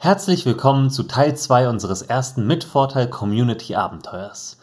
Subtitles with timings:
[0.00, 4.56] Herzlich willkommen zu Teil 2 unseres ersten Mitvorteil Community Abenteuers.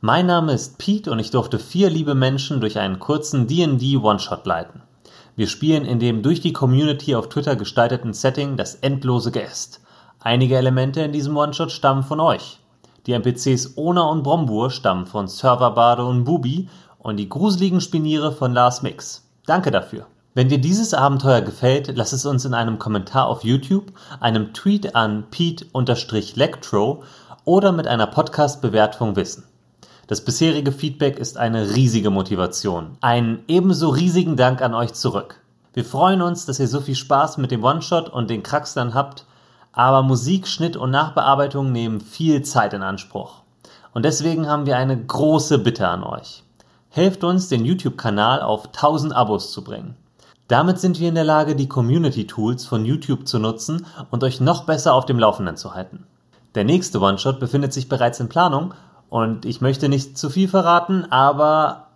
[0.00, 4.46] Mein Name ist Pete und ich durfte vier liebe Menschen durch einen kurzen D&D One-Shot
[4.46, 4.80] leiten.
[5.36, 9.82] Wir spielen in dem durch die Community auf Twitter gestalteten Setting das endlose Geäst.
[10.20, 12.58] Einige Elemente in diesem One-Shot stammen von euch.
[13.06, 18.54] Die NPCs Ona und Brombur stammen von Serverbade und Bubi und die gruseligen Spiniere von
[18.54, 19.28] Lars Mix.
[19.44, 20.06] Danke dafür.
[20.38, 23.90] Wenn dir dieses Abenteuer gefällt, lass es uns in einem Kommentar auf YouTube,
[24.20, 27.02] einem Tweet an pete-lectro
[27.44, 29.42] oder mit einer Podcast-Bewertung wissen.
[30.06, 32.98] Das bisherige Feedback ist eine riesige Motivation.
[33.00, 35.40] Einen ebenso riesigen Dank an euch zurück.
[35.74, 39.26] Wir freuen uns, dass ihr so viel Spaß mit dem One-Shot und den Kraxlern habt,
[39.72, 43.42] aber Musik, Schnitt und Nachbearbeitung nehmen viel Zeit in Anspruch.
[43.92, 46.44] Und deswegen haben wir eine große Bitte an euch.
[46.90, 49.96] Helft uns, den YouTube-Kanal auf 1000 Abos zu bringen.
[50.48, 54.64] Damit sind wir in der Lage, die Community-Tools von YouTube zu nutzen und euch noch
[54.64, 56.06] besser auf dem Laufenden zu halten.
[56.54, 58.72] Der nächste One-Shot befindet sich bereits in Planung
[59.10, 61.88] und ich möchte nicht zu viel verraten, aber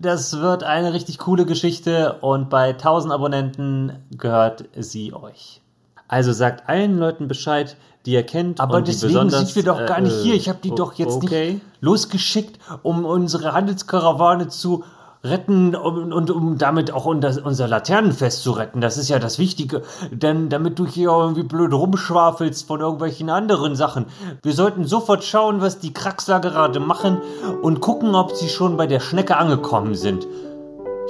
[0.00, 5.60] das wird eine richtig coole Geschichte und bei 1000 Abonnenten gehört sie euch.
[6.08, 8.60] Also sagt allen Leuten Bescheid, die ihr kennt.
[8.60, 10.34] Aber und deswegen sind wir doch gar nicht äh, hier.
[10.34, 11.52] Ich habe die doch jetzt okay.
[11.52, 14.84] nicht losgeschickt, um unsere Handelskarawane zu
[15.24, 18.80] retten und, und um damit auch unser, unser Laternenfest zu retten.
[18.80, 19.82] Das ist ja das Wichtige.
[20.10, 24.06] Denn damit du hier irgendwie blöd rumschwafelst von irgendwelchen anderen Sachen.
[24.42, 27.18] Wir sollten sofort schauen, was die Kraxler gerade machen
[27.62, 30.26] und gucken, ob sie schon bei der Schnecke angekommen sind.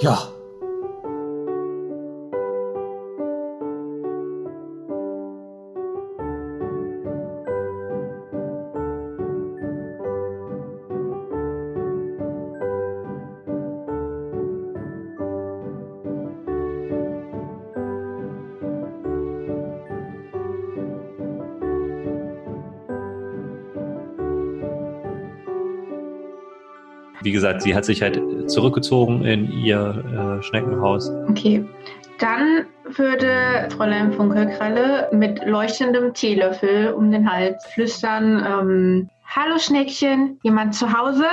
[0.00, 0.18] Ja.
[27.22, 28.20] Wie gesagt, sie hat sich halt
[28.50, 31.10] zurückgezogen in ihr äh, Schneckenhaus.
[31.28, 31.64] Okay.
[32.18, 40.74] Dann würde Fräulein Funkelkralle mit leuchtendem Teelöffel um den Hals flüstern: ähm, Hallo Schneckchen, jemand
[40.74, 41.24] zu Hause?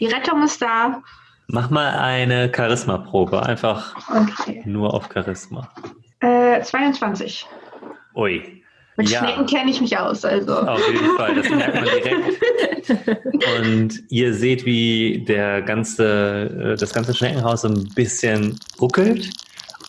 [0.00, 1.02] Die Rettung ist da.
[1.48, 3.44] Mach mal eine Charisma-Probe.
[3.44, 4.62] Einfach Okay.
[4.64, 5.68] nur auf Charisma.
[6.20, 7.46] Äh, 22.
[8.14, 8.62] Ui.
[8.96, 9.20] Mit Ja.
[9.20, 10.56] Schnecken kenne ich mich aus, also.
[10.56, 13.22] Auf jeden Fall, das merkt man direkt.
[13.60, 19.30] Und ihr seht, wie der ganze, äh, das ganze Schneckenhaus so ein bisschen ruckelt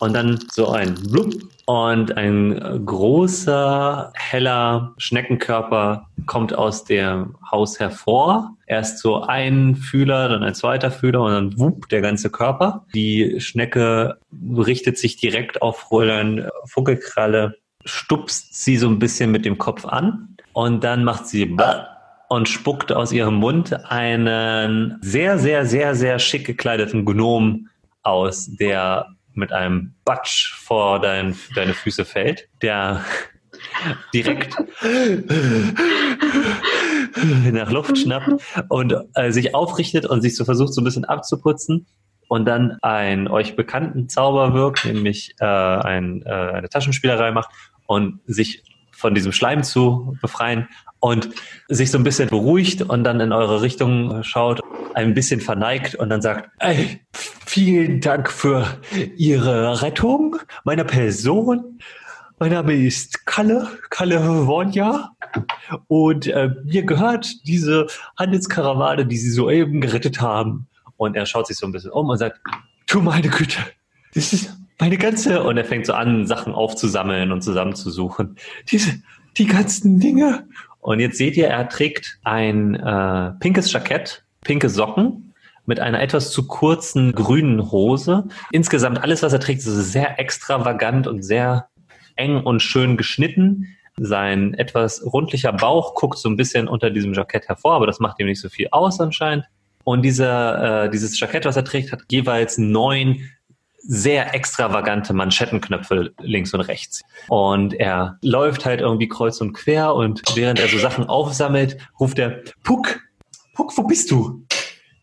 [0.00, 1.34] und dann so ein Blub
[1.66, 8.56] und ein großer, heller Schneckenkörper kommt aus dem Haus hervor.
[8.66, 12.86] Erst so ein Fühler, dann ein zweiter Fühler und dann wupp der ganze Körper.
[12.94, 14.18] Die Schnecke
[14.56, 17.56] richtet sich direkt auf Fräulein Funkelkralle
[17.88, 21.56] stupst sie so ein bisschen mit dem Kopf an und dann macht sie
[22.28, 27.68] und spuckt aus ihrem Mund einen sehr, sehr, sehr, sehr schick gekleideten Gnom
[28.02, 33.04] aus, der mit einem Batsch vor dein, deine Füße fällt, der
[34.14, 34.56] direkt
[37.52, 38.30] nach Luft schnappt
[38.68, 41.86] und äh, sich aufrichtet und sich so versucht, so ein bisschen abzuputzen
[42.28, 47.50] und dann einen euch bekannten Zauber wirkt, nämlich äh, ein, äh, eine Taschenspielerei macht
[47.88, 48.62] und sich
[48.92, 50.68] von diesem Schleim zu befreien
[51.00, 51.30] und
[51.68, 54.60] sich so ein bisschen beruhigt und dann in eure Richtung schaut,
[54.94, 58.78] ein bisschen verneigt und dann sagt, ey, vielen Dank für
[59.16, 61.78] Ihre Rettung meiner Person.
[62.38, 65.10] Mein Name ist Kalle, Kalle Wonja.
[65.86, 67.86] Und äh, mir gehört diese
[68.18, 70.66] Handelskarawane, die Sie soeben gerettet haben.
[70.96, 72.40] Und er schaut sich so ein bisschen um und sagt,
[72.88, 73.60] du meine Güte,
[74.14, 75.42] das ist meine ganze...
[75.42, 78.36] Und er fängt so an, Sachen aufzusammeln und zusammenzusuchen.
[78.70, 79.00] Diese,
[79.36, 80.46] die ganzen Dinge.
[80.80, 85.34] Und jetzt seht ihr, er trägt ein äh, pinkes Jackett, pinke Socken
[85.66, 88.24] mit einer etwas zu kurzen grünen Hose.
[88.52, 91.68] Insgesamt alles, was er trägt, ist sehr extravagant und sehr
[92.16, 93.76] eng und schön geschnitten.
[93.98, 98.18] Sein etwas rundlicher Bauch guckt so ein bisschen unter diesem Jackett hervor, aber das macht
[98.18, 99.44] ihm nicht so viel aus anscheinend.
[99.84, 103.20] Und dieser, äh, dieses Jackett, was er trägt, hat jeweils neun
[103.78, 107.02] sehr extravagante Manschettenknöpfe links und rechts.
[107.28, 112.18] Und er läuft halt irgendwie kreuz und quer und während er so Sachen aufsammelt, ruft
[112.18, 113.00] er, Puck,
[113.54, 114.44] Puck, wo bist du?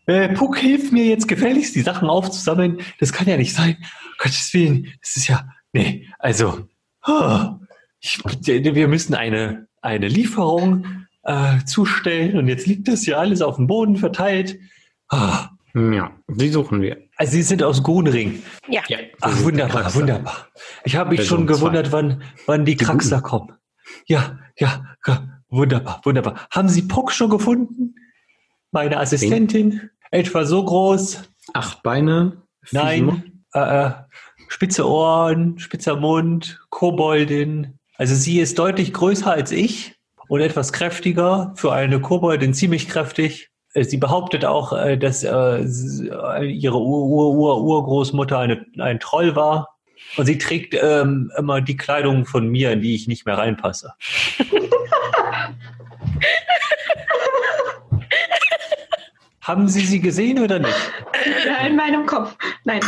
[0.06, 2.78] Äh, Puck, hilf mir jetzt gefälligst, die Sachen aufzusammeln.
[3.00, 3.76] Das kann ja nicht sein.
[4.18, 6.68] Gottes Willen, das ist ja, nee, also,
[7.06, 7.40] oh,
[8.00, 13.56] ich, wir müssen eine, eine Lieferung äh, zustellen und jetzt liegt das hier alles auf
[13.56, 14.58] dem Boden verteilt.
[15.08, 16.96] Ah, Ja, die suchen wir.
[17.16, 18.42] also Sie sind aus Gunring.
[18.66, 18.82] Ja.
[18.88, 18.96] Ja.
[19.20, 20.48] Ach, wunderbar, wunderbar.
[20.84, 23.52] Ich habe mich Person schon gewundert, wann, wann die Die Kraxler kommen.
[24.06, 26.46] ja, ja, ja, wunderbar, wunderbar.
[26.50, 27.94] Haben Sie Puck schon gefunden?
[28.72, 31.24] Meine Assistentin, etwa so groß.
[31.52, 32.42] Acht Beine.
[32.72, 33.90] Nein, äh, äh,
[34.48, 37.78] spitze Ohren, spitzer Mund, Koboldin.
[37.96, 39.94] Also sie ist deutlich größer als ich
[40.28, 41.52] und etwas kräftiger.
[41.56, 43.50] Für eine Koboldin ziemlich kräftig.
[43.82, 49.36] Sie behauptet auch, äh, dass äh, äh, ihre Ur -Ur -Ur Urgroßmutter eine, ein Troll
[49.36, 49.76] war.
[50.16, 53.92] Und sie trägt ähm, immer die Kleidung von mir, in die ich nicht mehr reinpasse.
[59.40, 60.92] Haben Sie sie gesehen oder nicht?
[61.46, 62.36] Ja, in meinem Kopf.
[62.64, 62.80] Nein.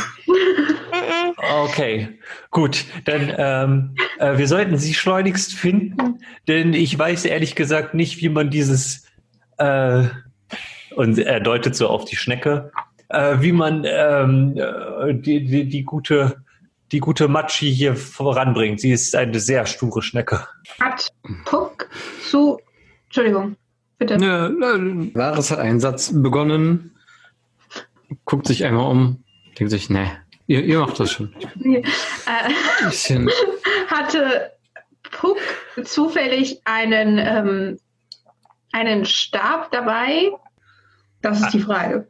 [1.37, 2.19] Okay,
[2.51, 2.85] gut.
[3.05, 6.19] Dann ähm, äh, wir sollten sie schleunigst finden,
[6.49, 9.07] denn ich weiß ehrlich gesagt nicht, wie man dieses
[9.59, 10.07] äh,
[10.99, 12.73] und er deutet so auf die Schnecke,
[13.09, 16.43] äh, wie man ähm, äh, die, die, die gute
[16.91, 18.81] die gute Matschi hier voranbringt.
[18.81, 20.49] Sie ist eine sehr sture Schnecke.
[20.81, 21.09] Hat
[21.45, 21.89] Puck
[22.29, 22.59] zu.
[23.05, 23.57] Entschuldigung,
[23.99, 24.15] bitte.
[24.15, 26.97] Ja, äh, Vares hat einen Satz begonnen,
[28.25, 29.23] guckt sich einmal um,
[29.59, 30.11] denkt sich, nee,
[30.47, 31.33] ihr, ihr macht das schon.
[31.63, 31.83] Äh,
[32.83, 33.31] Bisschen,
[33.87, 34.51] hatte
[35.13, 35.39] Puck
[35.85, 37.79] zufällig einen, ähm,
[38.73, 40.33] einen Stab dabei?
[41.23, 42.07] Das ist die Frage.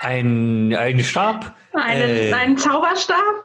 [0.00, 1.54] Ein, ein Stab.
[1.72, 2.32] Einen, Äh.
[2.32, 3.44] einen Zauberstab?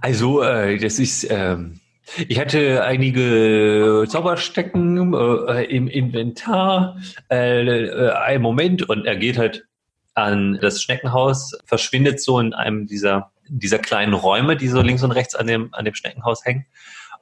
[0.00, 1.80] Also, äh, das ist, ähm,
[2.16, 6.96] ich hatte einige Zauberstecken äh, im Inventar.
[7.30, 9.66] Äh, äh, einen Moment und er geht halt
[10.14, 15.12] an das Schneckenhaus, verschwindet so in einem dieser, dieser kleinen Räume, die so links und
[15.12, 16.66] rechts an dem, an dem Schneckenhaus hängen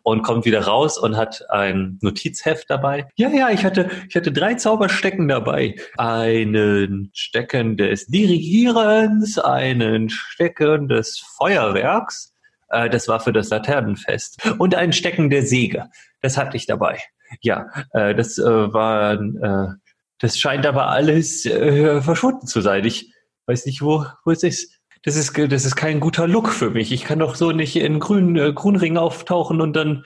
[0.06, 3.08] und kommt wieder raus und hat ein Notizheft dabei.
[3.16, 5.74] Ja, ja, ich hatte, ich hatte drei Zauberstecken dabei.
[5.98, 12.32] Einen Stecken des Dirigierens, einen Stecken des Feuerwerks,
[12.68, 15.86] äh, das war für das Laternenfest, und ein Stecken der Säge.
[16.22, 17.00] Das hatte ich dabei.
[17.40, 19.74] Ja, äh, das äh, war, äh,
[20.20, 22.84] das scheint aber alles äh, verschwunden zu sein.
[22.84, 23.12] Ich
[23.46, 24.75] weiß nicht, wo, wo es ist.
[25.06, 26.90] Das ist, das ist kein guter Look für mich.
[26.90, 30.04] Ich kann doch so nicht in grün, äh, Grünring auftauchen und dann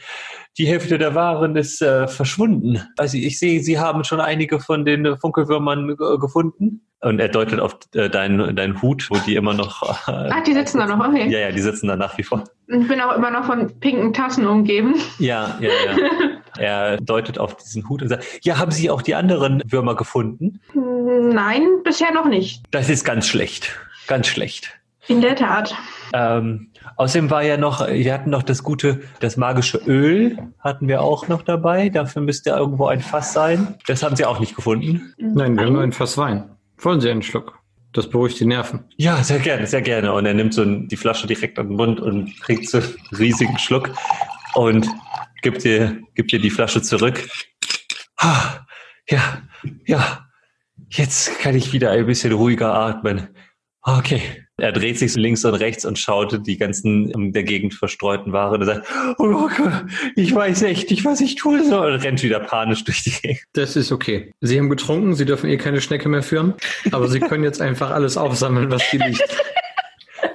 [0.59, 2.83] die Hälfte der Waren ist äh, verschwunden.
[2.99, 6.87] Also ich sehe, Sie haben schon einige von den Funkelwürmern gefunden.
[7.01, 9.83] Und er deutet auf äh, deinen, deinen Hut, wo die immer noch.
[10.07, 11.31] Äh, Ach, die sitzen da noch, okay.
[11.31, 12.45] ja, ja, die sitzen da nach wie vor.
[12.67, 14.97] Ich bin auch immer noch von pinken Tassen umgeben.
[15.19, 15.97] Ja, ja, ja.
[16.59, 20.61] er deutet auf diesen Hut und sagt, ja, haben Sie auch die anderen Würmer gefunden?
[20.75, 22.65] Nein, bisher noch nicht.
[22.71, 23.75] Das ist ganz schlecht.
[24.07, 24.80] Ganz schlecht.
[25.11, 25.75] In der Tat.
[26.13, 31.03] Ähm, außerdem war ja noch, wir hatten noch das gute, das magische Öl hatten wir
[31.03, 31.89] auch noch dabei.
[31.89, 33.75] Dafür müsste irgendwo ein Fass sein.
[33.89, 35.13] Das haben Sie auch nicht gefunden.
[35.19, 36.49] nein, wir haben nur ein Fass Wein.
[36.79, 37.59] Wollen Sie einen Schluck?
[37.93, 38.85] Das beruhigt die Nerven.
[38.99, 40.13] Ja, sehr gerne, sehr gerne.
[40.13, 43.59] Und er nimmt so die Flasche direkt an den Mund und kriegt so einen riesigen
[43.59, 43.91] Schluck
[44.55, 44.89] und
[45.43, 47.29] gibt dir, gibt dir die Flasche zurück.
[48.17, 48.61] Ah,
[49.09, 49.43] ja,
[49.87, 50.25] ja.
[50.89, 53.29] Jetzt kann ich wieder ein bisschen ruhiger atmen.
[53.83, 54.23] Okay.
[54.61, 58.61] Er dreht sich links und rechts und schaut die ganzen in der Gegend verstreuten Waren
[58.61, 58.87] und sagt,
[59.19, 59.85] oh Gott,
[60.17, 61.93] ich weiß echt nicht, was ich tun soll.
[61.93, 63.43] Und rennt wieder panisch durch die Gegend.
[63.53, 64.33] Das ist okay.
[64.41, 66.55] Sie haben getrunken, Sie dürfen eh keine Schnecke mehr führen,
[66.93, 69.23] aber Sie können jetzt einfach alles aufsammeln, was hier liegt.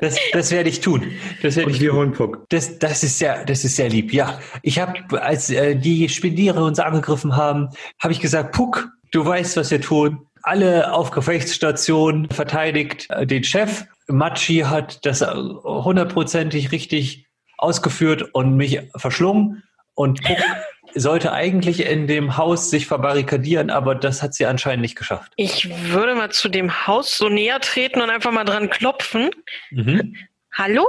[0.01, 1.11] Das, das werde ich tun.
[1.41, 2.45] Das werde Und ich wir holen Puck.
[2.49, 4.13] Das, das ist sehr, das ist sehr lieb.
[4.13, 7.69] Ja, ich habe, als äh, die Spediere uns angegriffen haben,
[7.99, 10.24] habe ich gesagt, Puck, du weißt, was wir tun.
[10.47, 13.85] Alle auf Gefechtsstationen verteidigt äh, den Chef.
[14.05, 17.25] Matschi hat das äh, hundertprozentig richtig
[17.57, 19.63] ausgeführt und mich verschlungen.
[19.95, 20.37] Und Puck
[20.93, 25.33] sollte eigentlich in dem Haus sich verbarrikadieren, aber das hat sie anscheinend nicht geschafft.
[25.35, 29.31] Ich würde mal zu dem Haus so näher treten und einfach mal dran klopfen.
[29.71, 30.15] Mhm.
[30.53, 30.87] Hallo?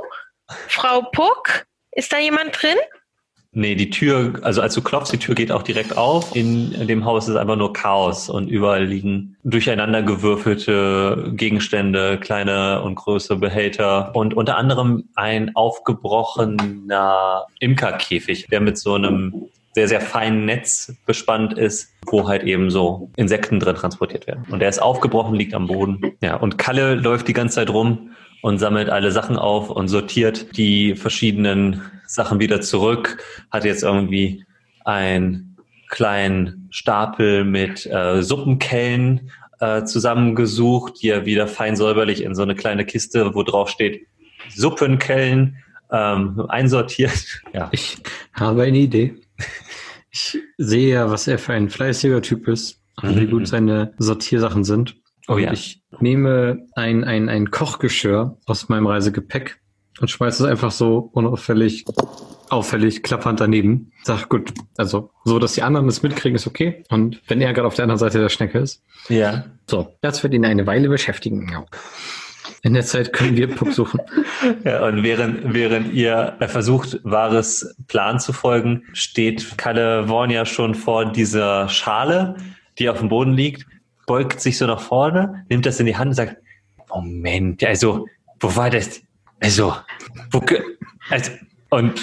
[0.69, 1.65] Frau Puck?
[1.93, 2.77] Ist da jemand drin?
[3.59, 6.37] Nee, die Tür, also als du klopfst, die Tür geht auch direkt auf.
[6.37, 12.97] In dem Haus ist einfach nur Chaos und überall liegen durcheinander gewürfelte Gegenstände, kleine und
[12.97, 20.45] größere Behälter und unter anderem ein aufgebrochener Imkerkäfig, der mit so einem sehr, sehr feinen
[20.45, 24.45] Netz bespannt ist, wo halt eben so Insekten drin transportiert werden.
[24.51, 26.03] Und der ist aufgebrochen, liegt am Boden.
[26.21, 28.11] Ja, und Kalle läuft die ganze Zeit rum
[28.43, 33.19] und sammelt alle Sachen auf und sortiert die verschiedenen Sachen wieder zurück.
[33.51, 34.45] Hat jetzt irgendwie
[34.85, 35.57] einen
[35.89, 42.55] kleinen Stapel mit äh, Suppenkellen äh, zusammengesucht, die er wieder fein säuberlich in so eine
[42.55, 44.07] kleine Kiste, wo drauf steht
[44.55, 45.57] Suppenkellen,
[45.91, 47.43] ähm, einsortiert.
[47.53, 47.69] Ja.
[47.73, 47.97] Ich
[48.35, 49.15] habe eine Idee.
[50.11, 53.31] Ich sehe ja, was er für ein fleißiger Typ ist und wie Mhm.
[53.31, 54.97] gut seine Sortiersachen sind.
[55.29, 55.53] Oh Und ja.
[55.53, 59.59] ich nehme ein, ein, ein Kochgeschirr aus meinem Reisegepäck
[60.01, 61.85] und schmeiße es einfach so unauffällig
[62.49, 63.93] auffällig klappernd daneben.
[64.05, 66.85] Sag, gut, also so, dass die anderen es mitkriegen, ist okay.
[66.91, 68.83] Und wenn er gerade auf der anderen Seite der Schnecke ist.
[69.09, 69.47] Ja.
[69.69, 71.49] So, das wird ihn eine Weile beschäftigen.
[71.51, 71.65] Ja.
[72.63, 74.01] In der Zeit können wir Puck suchen.
[74.65, 81.69] Ja, und während, während ihr versucht, wahres Plan zu folgen, steht California schon vor dieser
[81.69, 82.37] Schale,
[82.79, 83.67] die auf dem Boden liegt,
[84.07, 86.37] beugt sich so nach vorne, nimmt das in die Hand und sagt,
[86.89, 88.07] Moment, also,
[88.41, 89.01] wo war das?
[89.41, 89.75] Also,
[91.11, 91.31] also,
[91.71, 92.01] und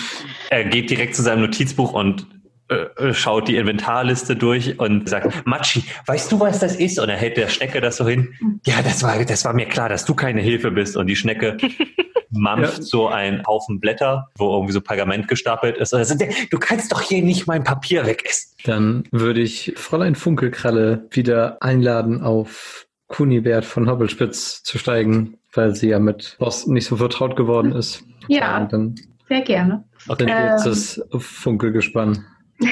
[0.50, 2.28] er geht direkt zu seinem Notizbuch und
[2.70, 7.00] äh, schaut die Inventarliste durch und sagt, Matschi, weißt du, was das ist?
[7.00, 8.34] Und er hält der Schnecke das so hin.
[8.66, 10.96] Ja, das war, das war mir klar, dass du keine Hilfe bist.
[10.96, 11.58] Und die Schnecke
[12.30, 12.84] mampft Ja.
[12.84, 15.94] so einen Haufen Blätter, wo irgendwie so Pergament gestapelt ist.
[15.94, 18.52] Und er sagt, du kannst doch hier nicht mein Papier wegessen.
[18.64, 25.90] Dann würde ich Fräulein Funkelkralle wieder einladen, auf Kunibert von Hobbelspitz zu steigen, weil sie
[25.90, 28.04] ja mit Boss nicht so vertraut geworden ist.
[28.28, 28.96] Ja, dann
[29.28, 29.84] sehr gerne.
[30.28, 30.72] wir jetzt Ähm.
[30.72, 32.26] das Funkelgespann.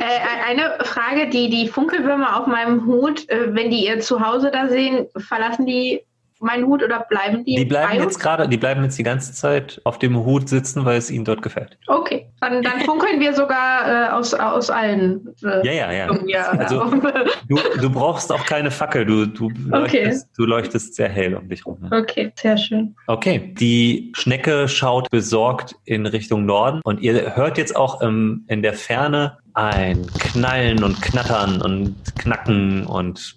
[0.00, 4.68] Äh, eine Frage, die die Funkelwürmer auf meinem Hut, äh, wenn die ihr Zuhause da
[4.68, 6.00] sehen, verlassen die
[6.40, 7.56] meinen Hut oder bleiben die?
[7.56, 10.98] Die bleiben jetzt gerade, die bleiben jetzt die ganze Zeit auf dem Hut sitzen, weil
[10.98, 11.78] es ihnen dort gefällt.
[11.86, 15.34] Okay, dann, dann funkeln wir sogar äh, aus, aus allen.
[15.42, 16.48] Äh, Ja, ja, ja.
[16.50, 16.84] Also
[17.48, 20.04] du, du brauchst auch keine Fackel, du, du, Okay.
[20.04, 21.78] leuchtest, du leuchtest sehr hell um dich rum.
[21.90, 21.98] Ja.
[21.98, 22.94] okay, sehr schön.
[23.06, 28.62] Okay, die Schnecke schaut besorgt in Richtung Norden und ihr hört jetzt auch im, in
[28.62, 33.36] der Ferne ein Knallen und Knattern und Knacken und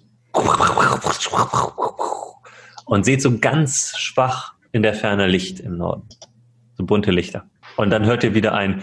[2.86, 6.08] und seht so ganz schwach in der Ferne Licht im Norden.
[6.76, 7.44] So bunte Lichter.
[7.76, 8.82] Und dann hört ihr wieder ein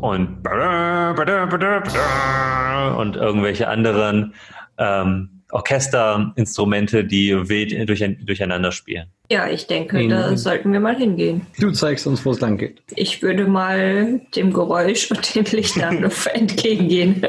[0.00, 0.38] und
[2.96, 4.34] und irgendwelche anderen
[4.78, 9.08] ähm, Orchesterinstrumente, die wild durch, durcheinander spielen.
[9.30, 10.08] Ja, ich denke, Mhm.
[10.08, 11.46] da sollten wir mal hingehen.
[11.58, 12.82] Du zeigst uns, wo es lang geht.
[12.96, 17.22] Ich würde mal dem Geräusch und den Lichtern entgegengehen.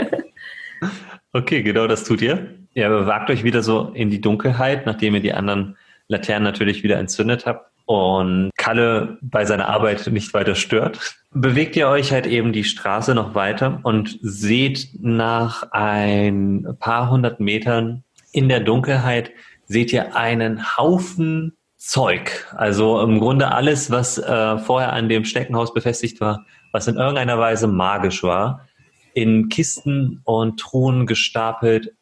[1.33, 2.55] Okay, genau das tut ihr.
[2.73, 5.77] Ihr bewagt euch wieder so in die Dunkelheit, nachdem ihr die anderen
[6.07, 11.15] Laternen natürlich wieder entzündet habt und Kalle bei seiner Arbeit nicht weiter stört.
[11.31, 17.39] Bewegt ihr euch halt eben die Straße noch weiter und seht nach ein paar hundert
[17.39, 19.31] Metern in der Dunkelheit,
[19.65, 22.47] seht ihr einen Haufen Zeug.
[22.55, 27.37] Also im Grunde alles, was äh, vorher an dem Steckenhaus befestigt war, was in irgendeiner
[27.37, 28.65] Weise magisch war,
[29.13, 31.93] in Kisten und Truhen gestapelt,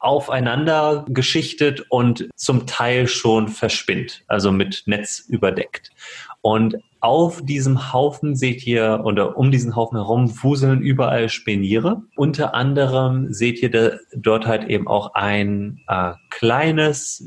[0.00, 5.90] aufeinander geschichtet und zum Teil schon verspinnt, also mit Netz überdeckt.
[6.40, 12.02] Und auf diesem Haufen seht ihr, oder um diesen Haufen herum wuseln überall Speniere.
[12.16, 17.26] Unter anderem seht ihr da, dort halt eben auch ein äh, kleines,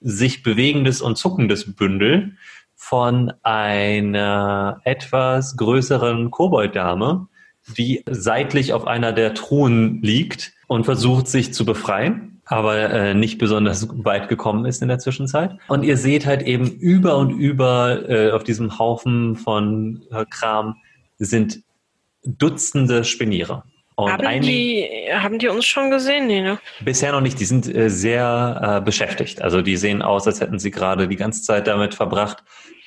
[0.00, 2.36] sich bewegendes und zuckendes Bündel
[2.74, 7.28] von einer etwas größeren Kobolddame,
[7.76, 13.38] die seitlich auf einer der Truhen liegt und versucht sich zu befreien, aber äh, nicht
[13.38, 15.56] besonders weit gekommen ist in der Zwischenzeit.
[15.68, 20.76] Und ihr seht halt eben über und über äh, auf diesem Haufen von äh, Kram
[21.18, 21.60] sind
[22.24, 23.64] Dutzende Speniere.
[23.94, 26.26] Und Haben einige- die, haben die uns schon gesehen?
[26.26, 26.58] Nee, ne?
[26.84, 27.38] Bisher noch nicht.
[27.38, 29.42] Die sind äh, sehr äh, beschäftigt.
[29.42, 32.42] Also die sehen aus, als hätten sie gerade die ganze Zeit damit verbracht,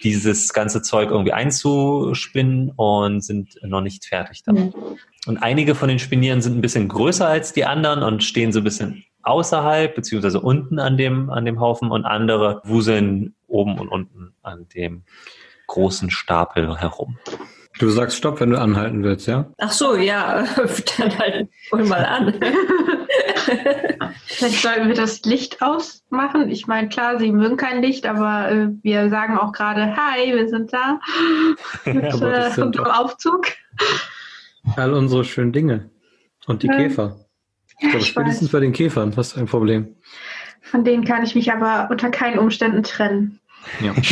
[0.05, 4.73] dieses ganze Zeug irgendwie einzuspinnen und sind noch nicht fertig damit.
[5.25, 8.59] Und einige von den Spinieren sind ein bisschen größer als die anderen und stehen so
[8.59, 13.89] ein bisschen außerhalb beziehungsweise unten an dem, an dem Haufen und andere wuseln oben und
[13.89, 15.03] unten an dem
[15.65, 17.17] großen Stapel herum.
[17.79, 19.51] Du sagst Stopp, wenn du anhalten willst, ja?
[19.57, 20.45] Ach so, ja,
[20.97, 22.33] dann halt wohl mal an.
[24.25, 26.49] Vielleicht sollten wir das Licht ausmachen.
[26.49, 30.47] Ich meine, klar, sie mögen kein Licht, aber äh, wir sagen auch gerade, hi, wir
[30.47, 30.99] sind da.
[31.85, 33.47] Mit, das äh, und im Aufzug.
[34.75, 35.89] All unsere schönen Dinge.
[36.47, 36.75] Und die Ja.
[36.75, 37.19] Käfer.
[37.79, 39.95] Ich glaube, ich spätestens bei den Käfern hast du ein Problem.
[40.61, 43.39] Von denen kann ich mich aber unter keinen Umständen trennen.
[43.81, 43.93] Ja.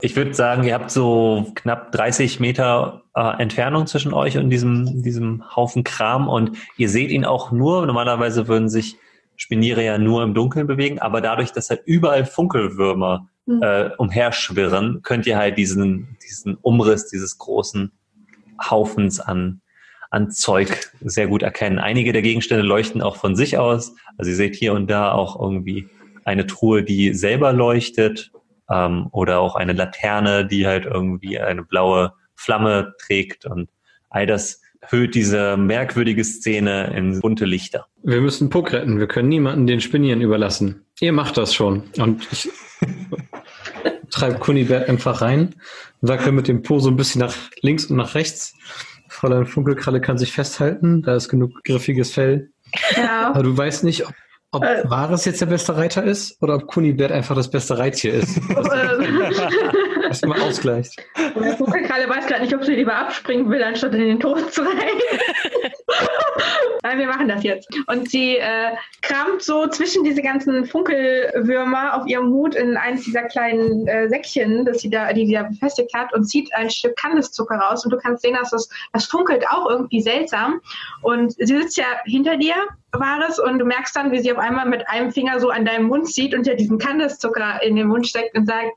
[0.00, 5.02] Ich würde sagen, ihr habt so knapp 30 Meter äh, Entfernung zwischen euch und diesem,
[5.02, 8.96] diesem Haufen Kram und ihr seht ihn auch nur, normalerweise würden sich
[9.40, 13.62] Spiniere ja nur im Dunkeln bewegen, aber dadurch, dass halt überall Funkelwürmer Hm.
[13.62, 17.92] äh, umherschwirren, könnt ihr halt diesen, diesen Umriss dieses großen
[18.60, 19.62] Haufens an,
[20.10, 21.78] an Zeug sehr gut erkennen.
[21.78, 23.94] Einige der Gegenstände leuchten auch von sich aus.
[24.18, 25.88] Also ihr seht hier und da auch irgendwie
[26.24, 28.32] eine Truhe, die selber leuchtet
[28.70, 33.68] ähm, oder auch eine Laterne, die halt irgendwie eine blaue Flamme trägt und
[34.10, 37.86] all das hüllt diese merkwürdige Szene in bunte Lichter.
[38.02, 38.98] Wir müssen Puck retten.
[38.98, 40.86] Wir können niemanden den Spinieren überlassen.
[41.00, 41.82] Ihr macht das schon.
[41.98, 42.48] Und ich
[44.10, 45.54] treibt Kunibert einfach rein,
[46.00, 48.54] sagt er mit dem Po so ein bisschen nach links und nach rechts.
[49.08, 52.50] Fräulein Funkelkralle kann sich festhalten, da ist genug griffiges Fell.
[52.96, 53.32] Ja.
[53.32, 54.14] Aber du weißt nicht, ob,
[54.50, 54.88] ob Äh.
[54.88, 58.40] Varys jetzt der beste Reiter ist oder ob Kunibert einfach das beste Reittier ist.
[60.08, 60.96] Das immer ausgleicht.
[61.18, 64.62] Der Vogelkralle weiß gerade nicht, ob sie lieber abspringen will, anstatt in den Tod zu
[64.62, 64.72] rein.
[66.82, 67.68] Nein, wir machen das jetzt.
[67.88, 68.70] Und sie äh,
[69.02, 74.64] kramt so zwischen diese ganzen Funkelwürmer auf ihrem Hut in eins dieser kleinen äh, Säckchen,
[74.64, 77.84] das sie da, die sie da befestigt hat, und zieht ein Stück Kandiszucker raus.
[77.84, 80.60] Und du kannst sehen, dass das, das funkelt auch irgendwie seltsam.
[81.02, 82.54] Und sie sitzt ja hinter dir,
[82.92, 85.88] Wahres, und du merkst dann, wie sie auf einmal mit einem Finger so an deinem
[85.88, 88.70] Mund zieht und dir diesen Kandiszucker in den Mund steckt und sagt,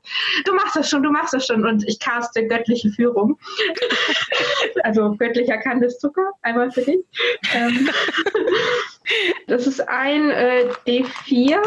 [0.44, 1.64] du machst das schon, du machst das schon.
[1.66, 3.38] Und ich caste göttliche Führung.
[4.84, 7.00] also göttlicher Kandiszucker, einmal für dich.
[7.54, 7.88] Ähm,
[9.46, 11.58] das ist ein äh, D4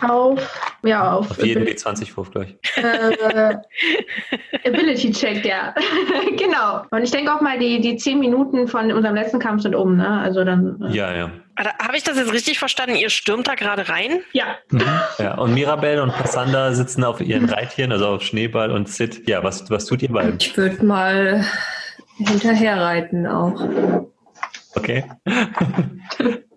[0.00, 2.56] auf, ja, auf, Auf jeden W20-Wurf gleich.
[2.76, 3.56] äh,
[4.66, 5.74] Ability Check, ja.
[6.38, 6.82] genau.
[6.90, 9.96] Und ich denke auch mal, die, die zehn Minuten von unserem letzten Kampf sind um,
[9.96, 10.20] ne?
[10.20, 10.80] Also dann.
[10.82, 11.30] Äh, Ja, ja.
[11.82, 12.96] Habe ich das jetzt richtig verstanden?
[12.96, 14.20] Ihr stürmt da gerade rein?
[14.32, 14.46] ja.
[15.18, 19.28] Ja, und Mirabelle und Cassandra sitzen auf ihren Reittieren, also auf Schneeball und Sid.
[19.28, 20.36] Ja, was, was tut ihr beiden?
[20.40, 21.44] Ich würde mal
[22.16, 23.62] hinterher reiten auch.
[24.74, 25.04] Okay.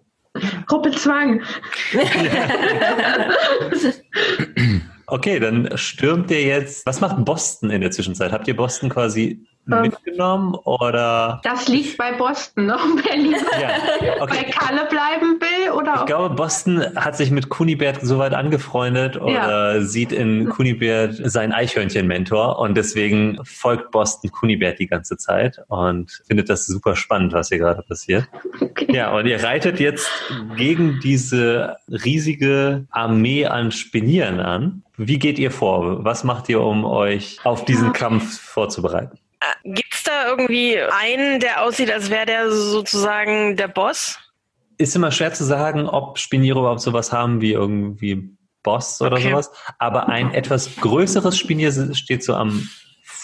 [0.68, 1.42] Gruppezwang.
[5.06, 6.86] Okay, dann stürmt ihr jetzt.
[6.86, 8.32] Was macht Boston in der Zwischenzeit?
[8.32, 9.46] Habt ihr Boston quasi.
[9.66, 11.40] Mitgenommen oder?
[11.44, 12.76] Das liegt bei Boston, ne?
[12.76, 13.70] Ob er lieber Ja,
[14.18, 14.52] bei okay.
[14.52, 20.12] Kalle bleiben will oder Ich glaube, Boston hat sich mit Kunibert soweit angefreundet oder sieht
[20.12, 26.66] in Kunibert seinen Eichhörnchen-Mentor und deswegen folgt Boston Kunibert die ganze Zeit und findet das
[26.66, 28.28] super spannend, was hier gerade passiert.
[28.60, 28.94] Okay.
[28.94, 30.10] Ja, und ihr reitet jetzt
[30.58, 34.84] gegen diese riesige Armee an Spinieren an.
[34.98, 36.04] Wie geht ihr vor?
[36.06, 39.18] Was macht ihr, um euch auf diesen Kampf vorzubereiten?
[39.64, 44.20] Gibt es da irgendwie einen, der aussieht, als wäre der sozusagen der Boss?
[44.78, 49.32] Ist immer schwer zu sagen, ob Spiniere überhaupt sowas haben wie irgendwie Boss oder Okay.
[49.32, 49.52] sowas.
[49.78, 52.68] Aber ein etwas größeres Spinier steht so am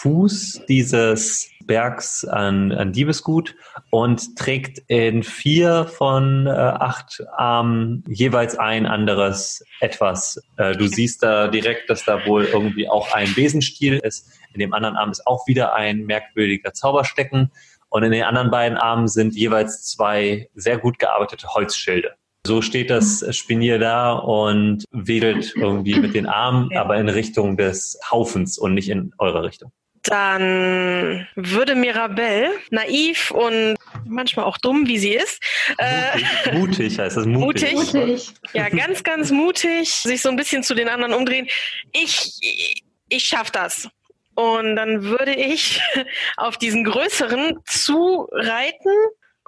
[0.02, 3.54] Fuß dieses Bergs an, an Diebesgut
[3.90, 10.42] und trägt in vier von äh, acht Armen jeweils ein anderes etwas.
[10.56, 14.32] Äh, du siehst da direkt, dass da wohl irgendwie auch ein Besenstiel ist.
[14.54, 17.52] In dem anderen Arm ist auch wieder ein merkwürdiger Zauberstecken.
[17.90, 22.16] Und in den anderen beiden Armen sind jeweils zwei sehr gut gearbeitete Holzschilde.
[22.48, 28.00] So steht das Spinier da und wedelt irgendwie mit den Armen, aber in Richtung des
[28.10, 29.74] Haufens und nicht in eurer Richtung.
[30.04, 35.42] Dann würde Mirabelle, naiv und manchmal auch dumm, wie sie ist,
[35.78, 37.26] äh, Mutig, mutig heißt das.
[37.26, 37.74] Mutig.
[37.74, 38.34] Mutig.
[38.54, 41.48] ja, ganz, ganz mutig, sich so ein bisschen zu den anderen umdrehen.
[41.92, 43.90] Ich, ich schaff das.
[44.36, 45.82] Und dann würde ich
[46.38, 48.94] auf diesen größeren zureiten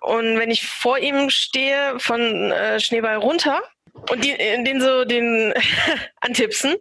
[0.01, 3.61] und wenn ich vor ihm stehe, von äh, Schneeball runter
[4.09, 5.53] und die, äh, den so den
[6.21, 6.75] antipsen.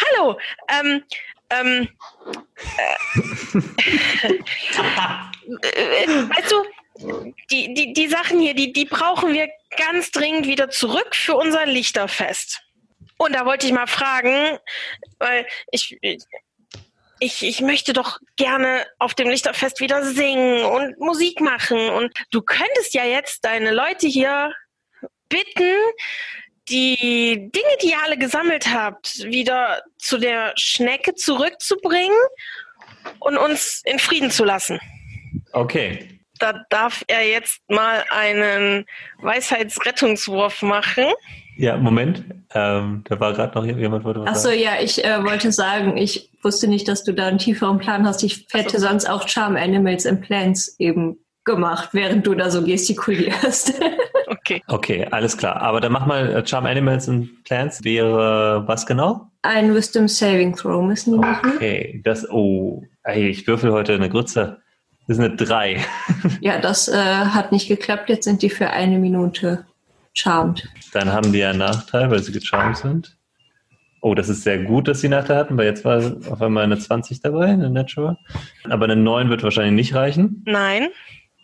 [0.00, 1.04] Hallo, ähm,
[1.50, 1.88] ähm, äh, äh,
[6.28, 6.64] weißt du,
[7.50, 11.66] die, die, die Sachen hier, die, die brauchen wir ganz dringend wieder zurück für unser
[11.66, 12.60] Lichterfest.
[13.16, 14.58] Und da wollte ich mal fragen,
[15.18, 15.98] weil ich,
[17.20, 21.90] ich, ich möchte doch gerne auf dem Lichterfest wieder singen und Musik machen.
[21.90, 24.52] Und du könntest ja jetzt deine Leute hier
[25.28, 25.74] bitten,
[26.68, 32.16] die Dinge, die ihr alle gesammelt habt, wieder zu der Schnecke zurückzubringen
[33.18, 34.80] und uns in Frieden zu lassen.
[35.52, 36.08] Okay.
[36.38, 38.84] Da darf er jetzt mal einen
[39.18, 41.06] Weisheitsrettungswurf machen.
[41.56, 42.24] Ja, Moment.
[42.54, 44.60] Ähm, da war gerade noch jemand, wollte was Achso, sagen.
[44.60, 48.22] ja, ich äh, wollte sagen, ich wusste nicht, dass du da einen tieferen Plan hast.
[48.22, 53.74] Ich hätte sonst auch Charm Animals and Plants eben gemacht, während du da so gestikulierst.
[54.54, 54.62] Okay.
[54.68, 55.56] Okay, alles klar.
[55.62, 59.28] Aber dann mach mal äh, Charm Animals and Plants wäre was genau?
[59.42, 61.52] Ein Wisdom Saving Throw müssen die machen.
[61.56, 64.60] Okay, das, oh, ey, ich würfel heute eine Grütze.
[65.08, 65.78] Das ist eine 3.
[66.40, 68.08] Ja, das äh, hat nicht geklappt.
[68.08, 69.66] Jetzt sind die für eine Minute
[70.12, 70.68] charmed.
[70.92, 73.16] Dann haben die einen Nachteil, weil sie gecharmt sind.
[74.00, 75.98] Oh, das ist sehr gut, dass sie Nachteil hatten, weil jetzt war
[76.30, 78.16] auf einmal eine 20 dabei, eine Natural.
[78.68, 80.42] Aber eine 9 wird wahrscheinlich nicht reichen.
[80.44, 80.88] Nein,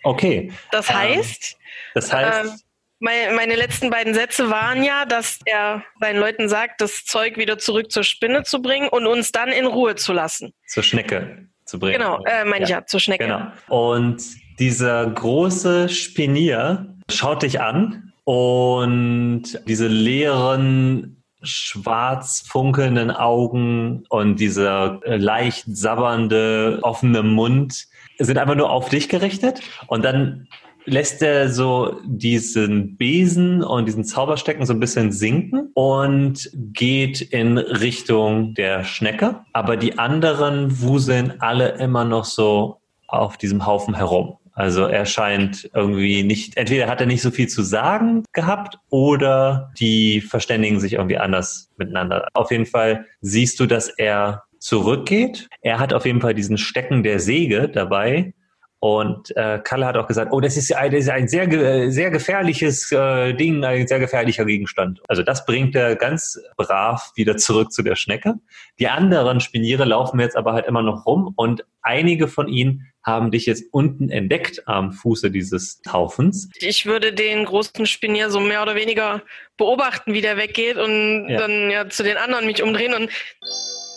[0.04, 1.56] Okay, das Ähm, heißt,
[1.94, 2.56] das heißt, Ähm,
[3.00, 7.92] meine, letzten beiden Sätze waren ja, dass er seinen Leuten sagt, das Zeug wieder zurück
[7.92, 10.52] zur Spinne zu bringen und uns dann in Ruhe zu lassen.
[10.66, 11.98] zur Schnecke zu bringen.
[11.98, 13.24] Genau, äh, meine ich ja, zur Schnecke.
[13.24, 13.52] Genau.
[13.68, 14.22] Und
[14.58, 25.16] dieser große Spinier schaut dich an und diese leeren schwarz funkelnden Augen und dieser äh,
[25.16, 27.86] leicht sabbernde, offene Mund
[28.18, 30.48] sind einfach nur auf dich gerichtet und dann
[30.88, 37.58] lässt er so diesen Besen und diesen Zauberstecken so ein bisschen sinken und geht in
[37.58, 39.40] Richtung der Schnecke.
[39.52, 44.38] Aber die anderen wuseln alle immer noch so auf diesem Haufen herum.
[44.58, 49.70] Also er scheint irgendwie nicht, entweder hat er nicht so viel zu sagen gehabt oder
[49.78, 52.26] die verständigen sich irgendwie anders miteinander.
[52.34, 55.48] Auf jeden Fall siehst du, dass er zurückgeht.
[55.62, 58.34] Er hat auf jeden Fall diesen Stecken der Säge dabei.
[58.80, 62.10] Und äh, Kalle hat auch gesagt, oh, das ist ein, das ist ein sehr, sehr
[62.10, 65.00] gefährliches äh, Ding, ein sehr gefährlicher Gegenstand.
[65.08, 68.34] Also das bringt er ganz brav wieder zurück zu der Schnecke.
[68.78, 73.30] Die anderen Spiniere laufen jetzt aber halt immer noch rum und einige von ihnen haben
[73.32, 76.48] dich jetzt unten entdeckt am Fuße dieses Haufens.
[76.60, 79.22] Ich würde den großen Spinier so mehr oder weniger
[79.56, 81.38] beobachten, wie der weggeht und Ja.
[81.38, 83.10] dann ja zu den anderen mich umdrehen und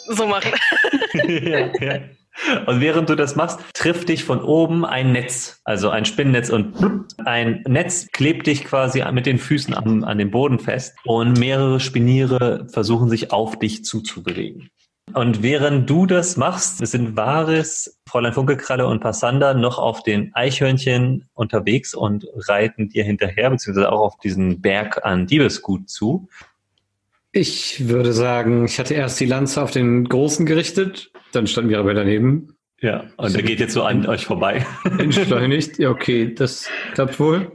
[0.08, 0.54] so machen.
[1.14, 2.00] ja, ja.
[2.66, 6.74] Und während du das machst, trifft dich von oben ein Netz, also ein Spinnennetz und
[7.26, 11.80] ein Netz klebt dich quasi mit den Füßen an, an den Boden fest und mehrere
[11.80, 14.70] Spiniere versuchen sich auf dich zuzubewegen.
[15.14, 21.28] Und während du das machst, sind Varis, Fräulein Funkelkralle und Passander noch auf den Eichhörnchen
[21.34, 26.30] unterwegs und reiten dir hinterher, beziehungsweise auch auf diesen Berg an Diebesgut zu.
[27.34, 31.96] Ich würde sagen, ich hatte erst die Lanze auf den Großen gerichtet, dann stand Mirabell
[31.96, 34.66] daneben, Ja, und der geht jetzt so an euch vorbei.
[34.98, 35.80] entschleunigt.
[35.80, 37.52] ja, okay, das klappt wohl.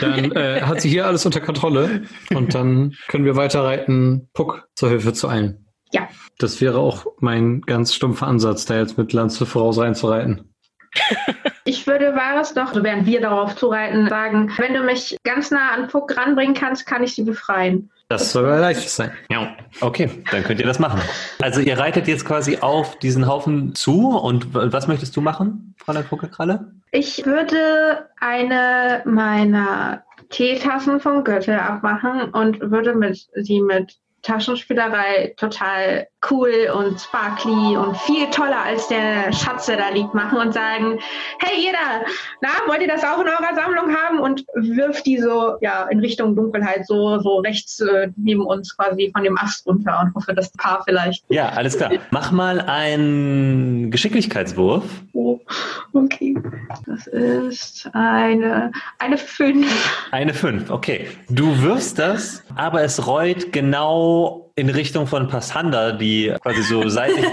[0.00, 2.02] Dann äh, hat sie hier alles unter Kontrolle
[2.34, 5.66] und dann können wir weiter reiten, Puck zur Hilfe zu eilen.
[5.92, 6.08] Ja.
[6.38, 10.52] Das wäre auch mein ganz stumpfer Ansatz, da jetzt mit Lanze voraus reinzureiten.
[11.68, 15.72] Ich würde Vares doch, also während wir darauf zureiten, sagen, wenn du mich ganz nah
[15.72, 17.90] an Puck ranbringen kannst, kann ich sie befreien.
[18.08, 19.10] Das soll leicht sein.
[19.30, 21.00] Ja, okay, dann könnt ihr das machen.
[21.40, 26.04] Also ihr reitet jetzt quasi auf diesen Haufen zu und was möchtest du machen, Fräulein
[26.04, 26.72] Funkelkralle?
[26.92, 36.08] Ich würde eine meiner Teetassen vom Gürtel abmachen und würde mit, sie mit Taschenspielerei total
[36.30, 40.98] cool und sparkly und viel toller als der Schatz, der da liegt, machen und sagen,
[41.38, 42.04] hey ihr da,
[42.40, 44.18] na, wollt ihr das auch in eurer Sammlung haben?
[44.18, 49.12] Und wirft die so, ja, in Richtung Dunkelheit, so, so rechts äh, neben uns quasi
[49.14, 51.24] von dem Ast runter und hoffe, das Paar vielleicht.
[51.28, 51.92] Ja, alles klar.
[52.10, 54.84] Mach mal einen Geschicklichkeitswurf.
[55.12, 55.38] Oh,
[55.92, 56.36] okay.
[56.86, 60.08] Das ist eine, eine 5.
[60.10, 61.06] Eine 5, okay.
[61.28, 64.15] Du wirfst das, aber es rollt genau
[64.54, 67.24] in Richtung von Passander, die quasi so seitlich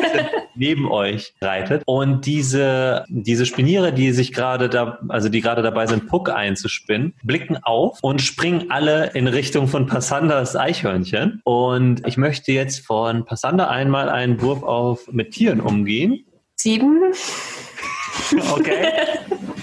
[0.56, 1.84] neben euch reitet.
[1.86, 7.13] Und diese, diese Spiniere, die sich gerade da, also die gerade dabei sind, Puck einzuspinnen,
[7.24, 11.41] blicken auf und springen alle in Richtung von Passanders Eichhörnchen.
[11.43, 16.26] Und ich möchte jetzt von Passander einmal einen Wurf auf mit Tieren umgehen.
[16.56, 17.13] Sieben.
[18.52, 18.88] Okay.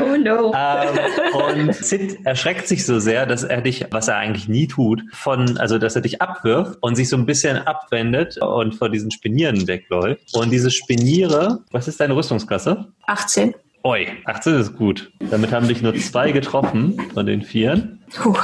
[0.00, 0.52] Oh no.
[0.54, 5.02] Ähm, und Sid erschreckt sich so sehr, dass er dich, was er eigentlich nie tut,
[5.12, 9.10] von, also dass er dich abwirft und sich so ein bisschen abwendet und vor diesen
[9.10, 10.34] Spinieren wegläuft.
[10.34, 12.86] Und diese Spiniere, was ist deine Rüstungsklasse?
[13.06, 13.54] 18.
[13.82, 15.12] Oi, 18 ist gut.
[15.30, 18.02] Damit haben dich nur zwei getroffen von den vieren.
[18.14, 18.36] Puh.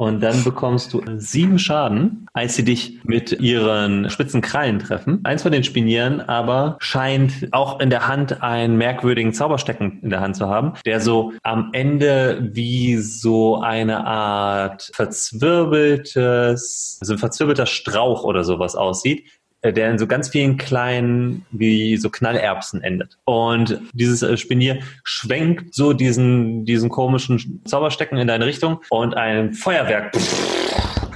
[0.00, 5.20] Und dann bekommst du sieben Schaden, als sie dich mit ihren spitzen Krallen treffen.
[5.24, 10.22] Eins von den Spinieren aber scheint auch in der Hand einen merkwürdigen Zauberstecken in der
[10.22, 17.66] Hand zu haben, der so am Ende wie so eine Art verzwirbeltes, also ein verzwirbelter
[17.66, 19.28] Strauch oder sowas aussieht,
[19.62, 23.18] der in so ganz vielen kleinen, wie so Knallerbsen endet.
[23.24, 29.52] Und dieses äh, Spinier schwenkt so diesen, diesen komischen Zauberstecken in deine Richtung und ein
[29.52, 30.12] Feuerwerk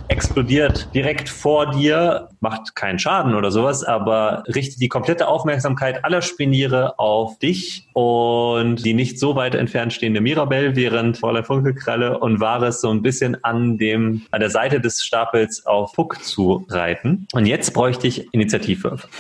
[0.08, 6.22] explodiert direkt vor dir, macht keinen Schaden oder sowas, aber richtet die komplette Aufmerksamkeit aller
[6.22, 12.40] Spiniere auf dich und die nicht so weit entfernt stehende Mirabelle, während Fräulein Funkelkralle und
[12.40, 17.26] Vares so ein bisschen an dem, an der Seite des Stapels auf Puck zu reiten.
[17.32, 19.08] Und jetzt bräuchte ich Initiativwürfe.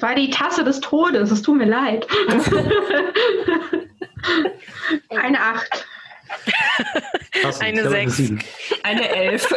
[0.00, 2.06] War die Tasse des Todes, es tut mir leid.
[5.10, 5.86] eine 8.
[7.42, 7.62] Passend.
[7.64, 8.16] Eine Ich habe Sechs.
[8.16, 8.38] sieben.
[8.82, 9.48] Eine Elf.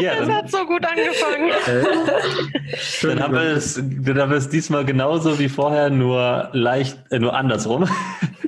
[0.00, 1.50] Ja, Das dann, hat so gut angefangen.
[1.50, 6.98] Äh, dann, haben wir es, dann haben wir es diesmal genauso wie vorher, nur leicht,
[7.10, 7.88] äh, nur andersrum.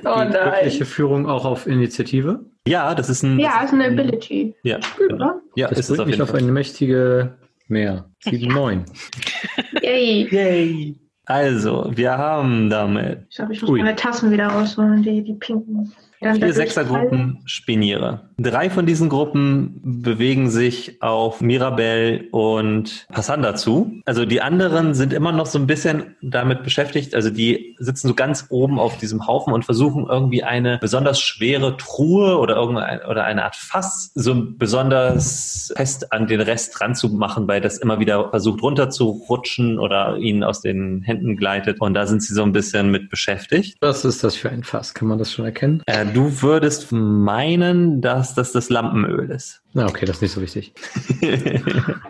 [0.05, 2.39] Oh Die wirkliche Führung auch auf Initiative.
[2.67, 3.39] Ja, das ist ein.
[3.39, 4.55] Ja, ist eine Ability.
[4.63, 5.33] Ja, genau.
[5.55, 6.39] Ja Das ist es bringt auf mich jeden auf Fall.
[6.41, 8.09] eine mächtige mehr.
[8.19, 8.85] 7, 9.
[9.81, 10.27] Yay.
[10.31, 10.95] Yay!
[11.29, 13.79] Also, wir haben damit Ich glaube, ich muss Ui.
[13.81, 15.93] meine Tassen wieder rausholen, die, die pinken.
[16.21, 18.29] Dann Vier Sechsergruppen Spiniere.
[18.39, 24.01] Drei von diesen Gruppen bewegen sich auf Mirabel und Passanda zu.
[24.05, 27.13] Also die anderen sind immer noch so ein bisschen damit beschäftigt.
[27.13, 31.77] Also die sitzen so ganz oben auf diesem Haufen und versuchen irgendwie eine besonders schwere
[31.77, 37.61] Truhe oder irgendein, oder eine Art Fass so besonders fest an den Rest ranzumachen, weil
[37.61, 41.79] das immer wieder versucht runterzurutschen oder ihnen aus den Händen gleitet.
[41.79, 43.77] Und da sind sie so ein bisschen mit beschäftigt.
[43.81, 44.93] Was ist das für ein Fass?
[44.93, 45.83] Kann man das schon erkennen?
[45.85, 49.61] Äh, du würdest meinen, dass das das Lampenöl ist.
[49.73, 50.73] Na, okay, das ist nicht so wichtig.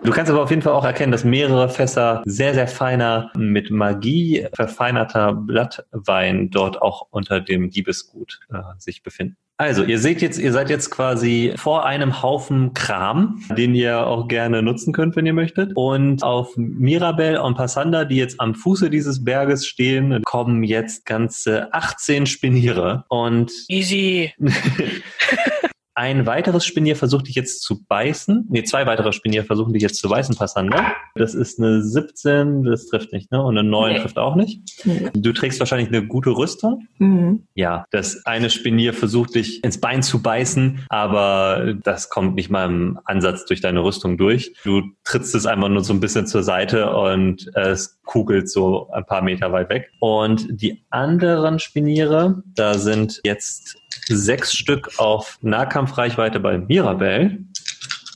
[0.04, 3.72] du kannst aber auf jeden Fall auch erkennen, dass mehrere Fässer sehr, sehr feiner, mit
[3.72, 9.38] Magie verfeinerter Blattwein dort auch unter dem Diebesgut äh, sich befinden.
[9.60, 14.28] Also, ihr seht jetzt, ihr seid jetzt quasi vor einem Haufen Kram, den ihr auch
[14.28, 15.72] gerne nutzen könnt, wenn ihr möchtet.
[15.76, 21.74] Und auf Mirabel und Passanda, die jetzt am Fuße dieses Berges stehen, kommen jetzt ganze
[21.74, 23.06] 18 Spiniere.
[23.08, 24.32] Und Easy.
[25.98, 28.46] ein weiteres Spinier versucht dich jetzt zu beißen.
[28.50, 30.94] Nee, zwei weitere Spinier versuchen dich jetzt zu beißen, Passanda.
[31.16, 33.42] Das ist eine 17, das trifft nicht, ne?
[33.42, 34.00] Und eine 9 Nee.
[34.02, 34.62] trifft auch nicht.
[34.86, 35.10] Nee.
[35.16, 36.88] Du trägst wahrscheinlich eine gute Rüstung.
[37.00, 37.48] Mhm.
[37.56, 42.66] Ja, das eine Spinier versucht dich ins Bein zu beißen, aber das kommt nicht mal
[42.68, 44.54] im Ansatz durch deine Rüstung durch.
[44.64, 49.06] Du trittst es einfach nur so ein bisschen zur Seite und es kugelt so ein
[49.06, 49.90] paar Meter weit weg.
[50.00, 53.78] Und die anderen Spiniere, da sind jetzt
[54.08, 57.46] sechs Stück auf Nahkampfreichweite bei Mirabel.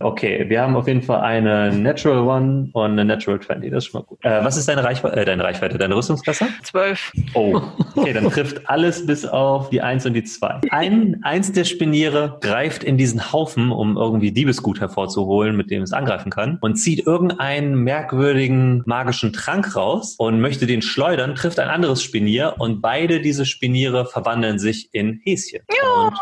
[0.03, 3.71] Okay, wir haben auf jeden Fall eine Natural One und eine Natural 20.
[3.71, 4.19] Das ist schon mal gut.
[4.23, 6.47] Äh, was ist deine Reichweite, äh, deine Reichweite, deine Rüstungsklasse?
[6.63, 7.11] Zwölf.
[7.33, 7.61] Oh,
[7.95, 10.61] okay, dann trifft alles bis auf die 1 und die 2.
[10.69, 15.93] Ein, eins der Spiniere greift in diesen Haufen, um irgendwie Diebesgut hervorzuholen, mit dem es
[15.93, 21.69] angreifen kann, und zieht irgendeinen merkwürdigen magischen Trank raus und möchte den schleudern, trifft ein
[21.69, 25.61] anderes Spinier und beide diese Spiniere verwandeln sich in Häschen.
[25.69, 26.13] Und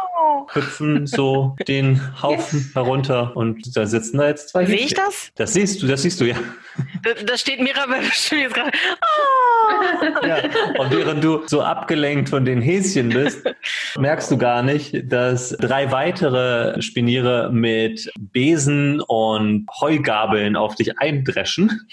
[0.53, 5.31] hüpfen so den Haufen herunter und da sitzen da jetzt zwei Sehe ich das?
[5.35, 6.35] Das siehst du, das siehst du, ja.
[7.03, 8.71] Da, da steht Mirabel jetzt gerade.
[9.01, 9.05] Ah!
[10.25, 10.37] Ja,
[10.79, 13.47] und während du so abgelenkt von den Häschen bist,
[13.97, 21.87] merkst du gar nicht, dass drei weitere Spiniere mit Besen und Heugabeln auf dich eindreschen.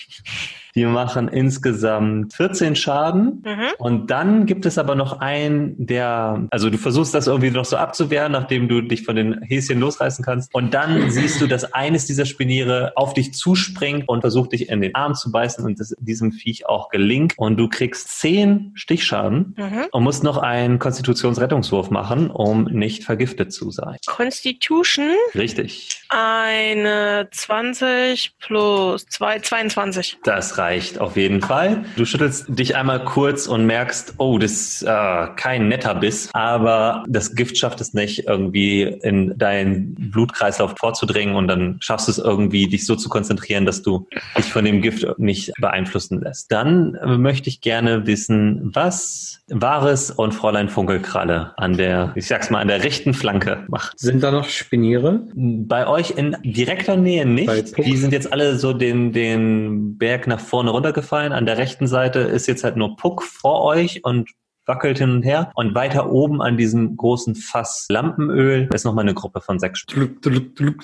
[0.77, 3.43] Die machen insgesamt 14 Schaden.
[3.45, 3.67] Mhm.
[3.79, 7.77] Und dann gibt es aber noch einen, der, also du versuchst das irgendwie noch so
[7.77, 10.55] abzuwehren, nachdem du dich von den Häschen losreißen kannst.
[10.55, 14.81] Und dann siehst du, dass eines dieser Spiniere auf dich zuspringt und versucht dich in
[14.83, 17.33] den Arm zu beißen und das diesem Viech auch gelingt.
[17.39, 19.87] Und du kriegst 10 Stichschaden Mhm.
[19.93, 23.97] und musst noch einen Konstitutionsrettungswurf machen, um nicht vergiftet zu sein.
[24.07, 26.03] Constitution Richtig.
[26.09, 30.19] Eine 20 plus 2, 22.
[30.25, 31.85] Das reicht auf jeden Fall.
[31.97, 37.05] Du schüttelst dich einmal kurz und merkst, oh, das ist äh, kein netter Biss, aber
[37.09, 42.19] das Gift schafft es nicht, irgendwie in deinen Blutkreislauf vorzudringen und dann schaffst du es
[42.19, 46.53] irgendwie, dich so zu konzentrieren, dass du dich von dem Gift nicht beeinflussen lässt.
[46.53, 52.61] Dann möchte ich gerne wissen, was Wahres und Fräulein Funkelkralle an der, ich sag's mal,
[52.61, 53.99] an der rechten Flanke macht.
[53.99, 55.27] Sind da noch Spiniere?
[55.35, 57.77] Bei euch in direkter Nähe nicht.
[57.79, 61.33] Die sind jetzt alle so den, den Berg nach vorne runtergefallen.
[61.33, 64.31] An der rechten Seite ist jetzt halt nur Puck vor euch und
[64.67, 65.53] wackelt hin und her.
[65.55, 69.85] Und weiter oben an diesem großen Fass Lampenöl ist nochmal eine Gruppe von sechs.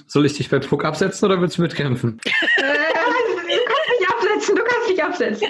[0.07, 2.21] Soll ich dich bei Puck absetzen oder willst du mitkämpfen?
[2.57, 5.49] Äh, du kannst mich absetzen, du kannst mich absetzen.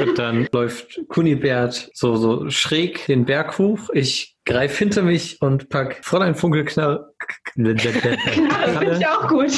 [0.00, 3.88] Und dann läuft Kunibert so, so schräg den Berg hoch.
[3.92, 7.04] Ich greife hinter mich und pack Fräulein Funkelknall.
[7.54, 9.50] Knarre finde ich auch gut.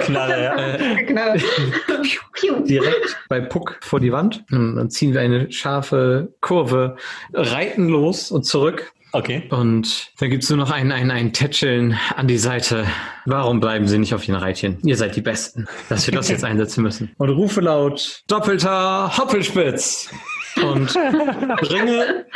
[0.00, 0.56] Knarre, ja.
[0.56, 1.38] Äh, Knarre.
[2.64, 4.44] Direkt bei Puck vor die Wand.
[4.50, 6.96] Und dann ziehen wir eine scharfe Kurve,
[7.32, 8.92] reiten los und zurück.
[9.12, 9.42] Okay.
[9.50, 12.86] Und dann gibt's nur noch ein, ein, ein Tätscheln an die Seite.
[13.26, 14.78] Warum bleiben Sie nicht auf den Reitchen?
[14.84, 17.12] Ihr seid die Besten, dass wir das jetzt einsetzen müssen.
[17.18, 20.10] Und rufe laut, doppelter Hoppelspitz.
[20.62, 20.90] Und
[21.62, 22.26] springe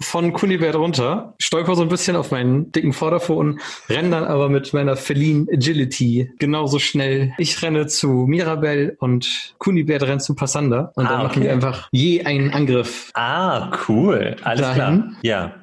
[0.00, 4.72] von Kunibert runter, stolper so ein bisschen auf meinen dicken Vorderpfoten, renne dann aber mit
[4.72, 7.32] meiner Feline Agility genauso schnell.
[7.36, 10.90] Ich renne zu Mirabel und Kunibert rennt zu Passanda.
[10.94, 11.54] Und dann Ah, machen wir okay.
[11.54, 13.10] einfach je einen Angriff.
[13.12, 14.36] Ah, cool.
[14.42, 14.74] Alles Dahin.
[14.74, 15.12] klar.
[15.22, 15.54] Ja.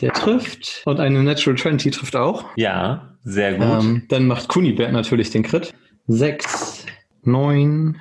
[0.00, 0.82] Der trifft.
[0.84, 2.44] Und eine Natural 20 trifft auch.
[2.56, 3.84] Ja, sehr gut.
[3.84, 5.74] Ähm, dann macht Kunibert natürlich den Crit.
[6.06, 6.86] Sechs,
[7.22, 8.00] neun,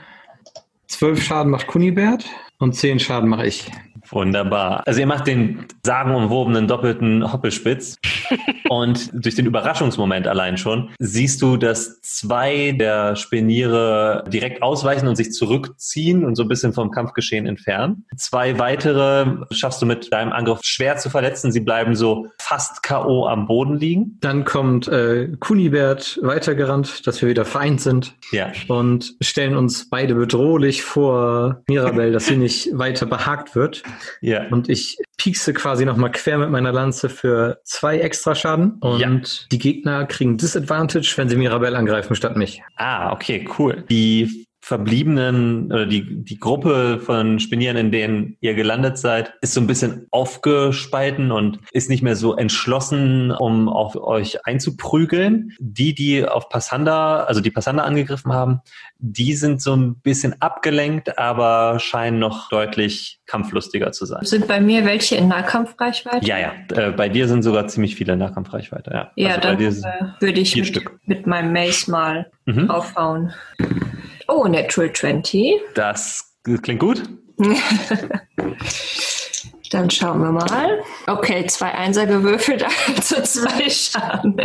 [0.88, 2.26] zwölf Schaden macht Kunibert
[2.60, 3.70] und zehn Schaden mache ich.
[4.12, 4.84] Wunderbar.
[4.86, 7.98] Also ihr macht den sagenumwobenen doppelten Hoppelspitz
[8.70, 15.15] und durch den Überraschungsmoment allein schon siehst du, dass zwei der Speniere direkt ausweichen und
[15.15, 18.06] sich zurückziehen und so ein bisschen vom Kampfgeschehen entfernen.
[18.17, 21.52] Zwei weitere schaffst du mit deinem Angriff schwer zu verletzen.
[21.52, 23.26] Sie bleiben so fast K.O.
[23.28, 24.17] am Boden liegen.
[24.22, 28.52] Dann kommt äh, Kunibert weitergerannt, dass wir wieder vereint sind Ja.
[28.67, 33.84] und stellen uns beide bedrohlich vor Mirabelle, dass sie nicht weiter behagt wird.
[34.21, 34.47] Ja.
[34.49, 38.77] Und ich piekse quasi nochmal quer mit meiner Lanze für zwei extra Schaden.
[38.79, 39.10] Und Ja.
[39.51, 42.62] die Gegner kriegen Disadvantage, wenn sie Mirabelle angreifen statt mich.
[42.75, 43.83] Ah, okay, cool.
[43.89, 49.62] Die verbliebenen oder die, die Gruppe von Spinieren, in denen ihr gelandet seid, ist so
[49.62, 55.53] ein bisschen aufgespalten und ist nicht mehr so entschlossen, um auf euch einzuprügeln.
[55.60, 58.60] Die, die auf Passanda, also die Passanda angegriffen haben,
[58.99, 64.25] die sind so ein bisschen abgelenkt, aber scheinen noch deutlich kampflustiger zu sein.
[64.25, 66.25] Sind bei mir welche in Nahkampfreichweite?
[66.25, 66.51] Ja, ja.
[66.75, 68.91] Äh, bei dir sind sogar ziemlich viele in Nahkampfreichweite.
[68.91, 72.67] Ja, Ja, also bei dann äh, würde ich mit, mit meinem Mace mal Mhm.
[72.69, 73.34] draufhauen.
[74.28, 75.56] Oh, Natural 20.
[75.74, 77.04] Das klingt gut.
[79.72, 80.80] Dann schauen wir mal.
[81.08, 84.38] Okay, zwei Einser gewürfelt, also zwei Schaden.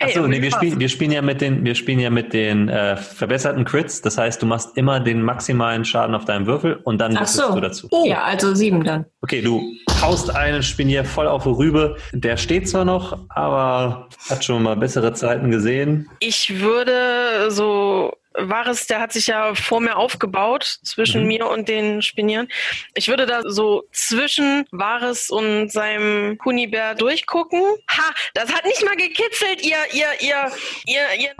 [0.00, 2.96] Achso, nee, wir spielen, wir spielen ja mit den, wir spielen ja mit den äh,
[2.96, 4.00] verbesserten Crits.
[4.02, 7.36] Das heißt, du machst immer den maximalen Schaden auf deinem Würfel und dann Ach würfelst
[7.36, 7.54] so.
[7.54, 7.88] du dazu.
[8.04, 9.04] Ja, also sieben dann.
[9.22, 9.62] Okay, du
[10.00, 11.96] haust einen Spinier voll auf die Rübe.
[12.12, 16.08] Der steht zwar noch, aber hat schon mal bessere Zeiten gesehen.
[16.20, 21.26] Ich würde so, Vares, der hat sich ja vor mir aufgebaut, zwischen Mhm.
[21.28, 22.48] mir und den Spinieren.
[22.94, 27.62] Ich würde da so zwischen Vares und seinem Kunibär durchgucken.
[27.90, 30.52] Ha, das hat nicht mal gekitzelt, ihr, ihr, ihr,
[30.86, 31.34] ihr, ihr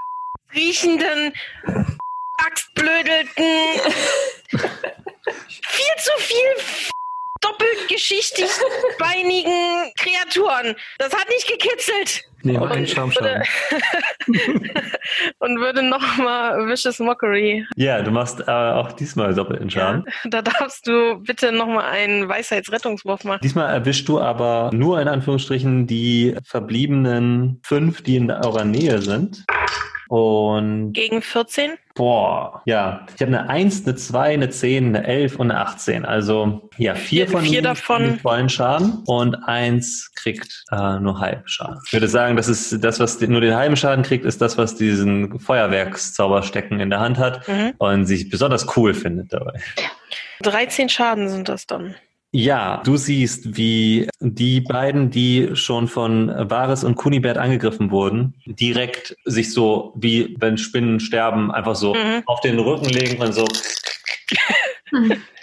[0.55, 1.33] riechenden,
[2.47, 3.45] Axtblödelten.
[5.63, 6.65] viel zu viel
[7.45, 8.49] doppelt geschichtig
[8.99, 10.75] beinigen Kreaturen.
[10.99, 12.23] Das hat nicht gekitzelt.
[12.43, 13.43] Nehmen Und einen Schamschaden.
[15.39, 17.67] und würde nochmal Vicious Mockery.
[17.77, 20.05] Ja, du machst äh, auch diesmal doppelten Schaden.
[20.27, 23.41] Da darfst du bitte nochmal einen Weisheitsrettungswurf machen.
[23.43, 29.45] Diesmal erwischst du aber nur in Anführungsstrichen die verbliebenen fünf, die in eurer Nähe sind.
[30.09, 31.73] Und Gegen 14.
[31.97, 33.07] Boah, ja.
[33.15, 36.05] Ich habe eine 1, eine 2, eine 10, eine 11 und eine 18.
[36.05, 38.03] Also ja, vier von vier ihnen davon.
[38.03, 41.79] kriegen vollen Schaden und eins kriegt äh, nur halben Schaden.
[41.87, 44.75] Ich würde sagen, das ist das, was nur den halben Schaden kriegt, ist das, was
[44.75, 47.75] diesen Feuerwerkszauberstecken in der Hand hat Mhm.
[47.79, 49.61] und sich besonders cool findet dabei.
[50.43, 51.95] 13 Schaden sind das dann.
[52.37, 59.17] Ja, du siehst, wie die beiden, die schon von Vares und Kunibert angegriffen wurden, direkt
[59.25, 62.25] sich so, wie wenn Spinnen sterben, einfach so Mhm.
[62.27, 63.45] auf den Rücken legen und so.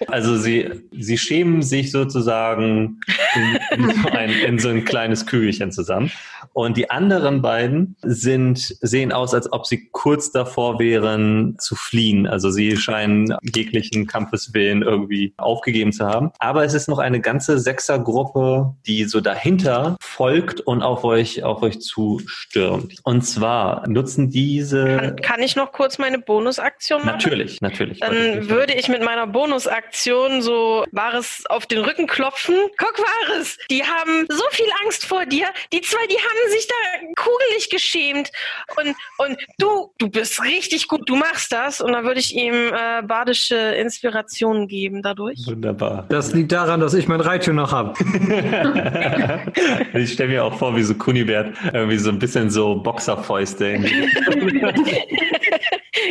[0.08, 2.99] Also sie, sie schämen sich sozusagen
[3.36, 6.12] in, in, so ein, in so ein kleines Kügelchen zusammen.
[6.54, 12.27] Und die anderen beiden sind, sehen aus, als ob sie kurz davor wären zu fliehen.
[12.27, 16.32] Also sie scheinen jeglichen Kampfeswillen irgendwie aufgegeben zu haben.
[16.39, 21.62] Aber es ist noch eine ganze Sechsergruppe, die so dahinter folgt und auf euch, auf
[21.62, 22.95] euch zustürmt.
[23.04, 27.12] Und zwar nutzen diese, Kann, kann ich noch kurz meine Bonusaktion machen?
[27.12, 27.99] natürlich, natürlich.
[27.99, 32.56] Dann würde ich mit meiner Bonusaktion so Vares auf den Rücken klopfen.
[32.78, 35.48] Guck, Vares, die haben so viel Angst vor dir.
[35.74, 36.74] Die zwei, die haben sich da
[37.22, 38.32] kugelig geschämt.
[38.78, 41.82] Und, und du, du bist richtig gut, du machst das.
[41.82, 45.39] Und dann würde ich ihm äh, badische Inspiration geben dadurch.
[45.46, 46.06] Wunderbar.
[46.10, 47.94] Das liegt daran, dass ich mein Reittier noch habe.
[49.94, 53.80] ich stelle mir auch vor, wie so Kunibert irgendwie so ein bisschen so Boxerfäuste.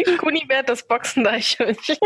[0.18, 1.96] Kunibert, das Boxendeichhörnchen.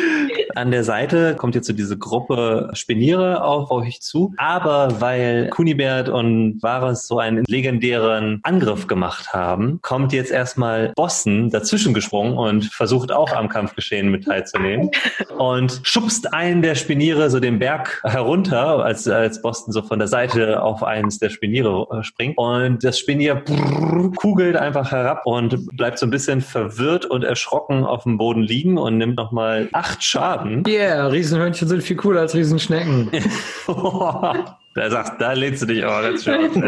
[0.54, 4.32] An der Seite kommt jetzt so diese Gruppe Spiniere auf euch zu.
[4.36, 11.50] Aber weil Kunibert und Varus so einen legendären Angriff gemacht haben, kommt jetzt erstmal Boston
[11.50, 14.90] dazwischen gesprungen und versucht auch am Kampfgeschehen mit teilzunehmen.
[15.38, 20.08] Und schubst einen der Spiniere so den Berg herunter, als, als Boston so von der
[20.08, 22.36] Seite auf eines der Spiniere äh, springt.
[22.38, 27.39] Und das Spinier brrr, kugelt einfach herab und bleibt so ein bisschen verwirrt und erschrocken
[27.48, 30.64] auf dem Boden liegen und nimmt nochmal acht Schaden.
[30.66, 33.10] Yeah, Riesenhörnchen sind viel cooler als Riesenschnecken.
[33.66, 36.66] da sagst, da lehnst du dich aber ganz schön.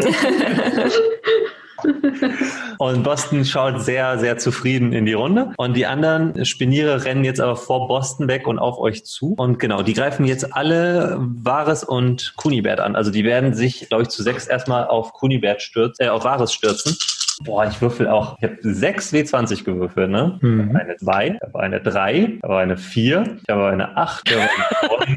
[2.77, 5.53] Und Boston schaut sehr, sehr zufrieden in die Runde.
[5.57, 9.33] Und die anderen Spiniere rennen jetzt aber vor Boston weg und auf euch zu.
[9.37, 12.95] Und genau, die greifen jetzt alle Vares und Kunibert an.
[12.95, 16.53] Also die werden sich, glaube ich, zu sechs erstmal auf Kunibert stürzen, äh, auf Vares
[16.53, 16.97] stürzen.
[17.43, 18.37] Boah, ich würfel auch.
[18.39, 20.39] Ich habe sechs W20 gewürfelt, ne?
[20.41, 20.75] Mhm.
[20.75, 24.35] Eine 2, ich habe eine 3, ich habe eine 4, ich habe eine 8, ich
[24.35, 25.15] habe eine 9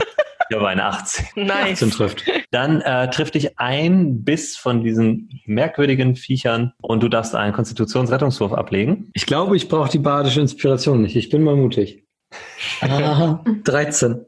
[0.48, 1.26] Ich habe eine 18.
[1.46, 1.82] Nice.
[1.82, 2.24] 18 trifft.
[2.50, 8.52] Dann äh, trifft dich ein Biss von diesen merkwürdigen Viechern und du darfst einen Konstitutionsrettungswurf
[8.52, 9.10] ablegen.
[9.14, 11.16] Ich glaube, ich brauche die badische Inspiration nicht.
[11.16, 12.04] Ich bin mal mutig.
[12.80, 14.26] Ah, 13.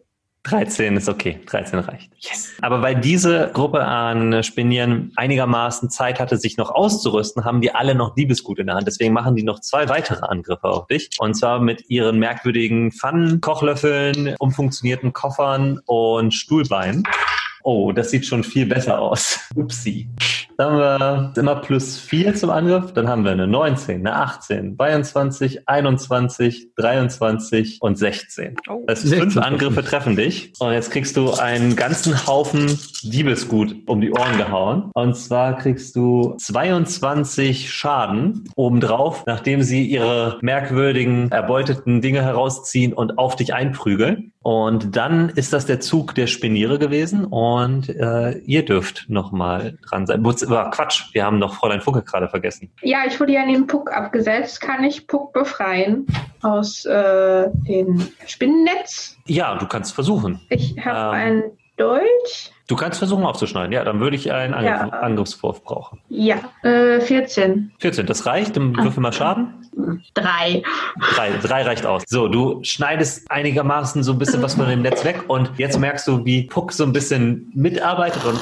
[0.49, 2.11] 13 ist okay, 13 reicht.
[2.21, 2.51] Yes.
[2.63, 7.95] Aber weil diese Gruppe an Spinieren einigermaßen Zeit hatte, sich noch auszurüsten, haben die alle
[7.95, 8.87] noch Diebesgut in der Hand.
[8.87, 11.11] Deswegen machen die noch zwei weitere Angriffe auf dich.
[11.19, 17.05] Und zwar mit ihren merkwürdigen Pfannen, Kochlöffeln, umfunktionierten Koffern und Stuhlbeinen.
[17.71, 19.41] Oh, das sieht schon viel besser aus.
[19.55, 20.09] Upsi.
[20.57, 22.95] Dann haben wir immer plus 4 zum Angriff.
[22.95, 28.57] Dann haben wir eine 19, eine 18, 22, 21, 23 und 16.
[28.71, 28.85] Oh.
[28.87, 30.55] Das heißt, 16 fünf Angriffe treffen dich.
[30.61, 34.91] Und jetzt kriegst du einen ganzen Haufen Diebesgut um die Ohren gehauen.
[34.95, 43.19] Und zwar kriegst du 22 Schaden obendrauf, nachdem sie ihre merkwürdigen, erbeuteten Dinge herausziehen und
[43.19, 44.33] auf dich einprügeln.
[44.51, 50.07] Und dann ist das der Zug der Spiniere gewesen und äh, ihr dürft nochmal dran
[50.07, 50.25] sein.
[50.25, 52.71] Wozu- ah, Quatsch, wir haben noch Fräulein Funke gerade vergessen.
[52.81, 54.63] Ja, ich wurde ja an den Puck abgesetzt.
[54.63, 56.07] Kann ich Puck befreien
[56.41, 59.19] aus äh, dem Spinnennetz?
[59.27, 60.41] Ja, du kannst versuchen.
[60.49, 61.23] Ich habe Ähm.
[61.23, 61.43] einen
[61.77, 62.53] Dolch.
[62.69, 63.73] Du kannst versuchen aufzuschneiden.
[63.73, 64.99] Ja, dann würde ich einen Angriff, Ja.
[65.01, 66.01] Angriffswurf brauchen.
[66.09, 67.73] Ja, äh, 14.
[67.81, 68.57] 14, das reicht.
[68.57, 69.68] Dann würfel mal Schaden.
[70.15, 70.63] Drei.
[71.15, 72.03] Drei, drei reicht aus.
[72.07, 76.07] So, du schneidest einigermaßen so ein bisschen was von dem Netz weg und jetzt merkst
[76.09, 78.41] du, wie Puck so ein bisschen mitarbeitet und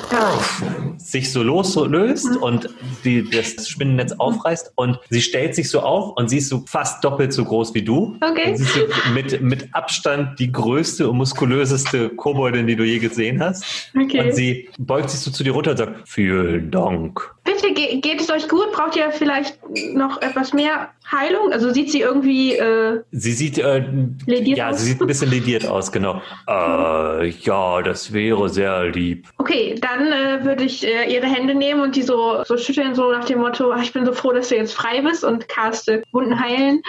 [0.99, 2.69] sich so loslöst und
[3.05, 7.05] die, das Spinnennetz aufreißt und sie stellt sich so auf und sie ist so fast
[7.05, 8.17] doppelt so groß wie du.
[8.23, 8.51] Okay.
[8.51, 12.99] Und sie ist so mit, mit Abstand die größte und muskulöseste Koboldin, die du je
[12.99, 13.91] gesehen hast.
[13.95, 14.21] Okay.
[14.21, 17.36] Und sie beugt sich so zu dir runter und sagt, vielen Dank.
[17.47, 18.73] Bitte, ge geht es euch gut?
[18.73, 19.59] Braucht ihr vielleicht
[19.95, 21.53] noch etwas mehr Heilung?
[21.53, 23.85] Also sieht sie irgendwie, äh, Sie sieht, äh,
[24.27, 24.81] Lediert ja, aus?
[24.81, 26.21] sie sieht ein bisschen lediert aus, genau.
[26.49, 29.29] Äh, ja, das wäre sehr lieb.
[29.39, 33.11] okay, dann äh, würde ich äh, ihre Hände nehmen und die so, so schütteln, so
[33.13, 36.03] nach dem Motto, "Ah, ich bin so froh, dass du jetzt frei bist und caste
[36.13, 36.83] Wunden heilen.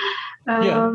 [0.48, 0.92] Ähm, Ja.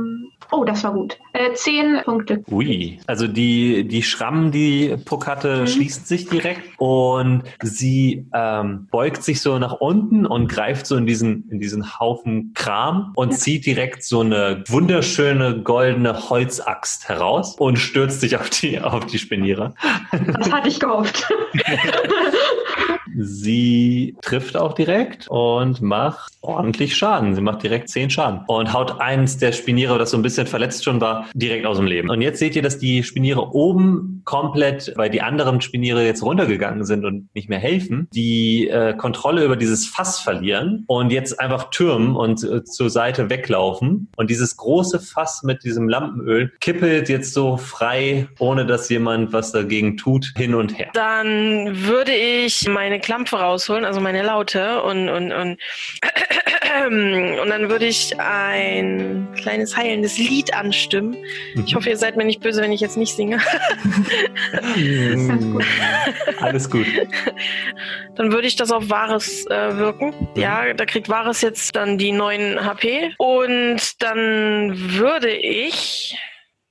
[0.52, 1.18] Oh, das war gut.
[1.32, 2.44] Äh, zehn Punkte.
[2.50, 2.98] Ui.
[3.06, 9.40] Also die, die Schrammen, die Puck hatte, schließen sich direkt und sie ähm, beugt sich
[9.40, 14.04] so nach unten und greift so in diesen, in diesen Haufen Kram und zieht direkt
[14.04, 19.74] so eine wunderschöne goldene Holzaxt heraus und stürzt sich auf die, auf die Spiniere.
[20.36, 21.32] Das hatte ich gehofft.
[23.16, 27.34] Sie trifft auch direkt und macht ordentlich Schaden.
[27.34, 30.84] Sie macht direkt 10 Schaden und haut eins der Spiniere, das so ein bisschen verletzt
[30.84, 32.10] schon war, direkt aus dem Leben.
[32.10, 36.84] Und jetzt seht ihr, dass die Spiniere oben komplett, weil die anderen Spiniere jetzt runtergegangen
[36.84, 41.70] sind und nicht mehr helfen, die äh, Kontrolle über dieses Fass verlieren und jetzt einfach
[41.70, 44.08] türmen und äh, zur Seite weglaufen.
[44.16, 49.52] Und dieses große Fass mit diesem Lampenöl kippelt jetzt so frei, ohne dass jemand was
[49.52, 50.90] dagegen tut, hin und her.
[50.94, 55.58] Dann würde ich meine Klampe rausholen, also meine Laute und und und
[56.86, 61.16] und dann würde ich ein kleines heilendes Lied anstimmen.
[61.66, 63.38] Ich hoffe, ihr seid mir nicht böse, wenn ich jetzt nicht singe.
[66.40, 66.86] Alles gut.
[68.14, 70.12] Dann würde ich das auf Wahres äh, wirken.
[70.36, 73.14] Ja, da kriegt Wahres jetzt dann die 9 HP.
[73.16, 76.18] Und dann würde ich.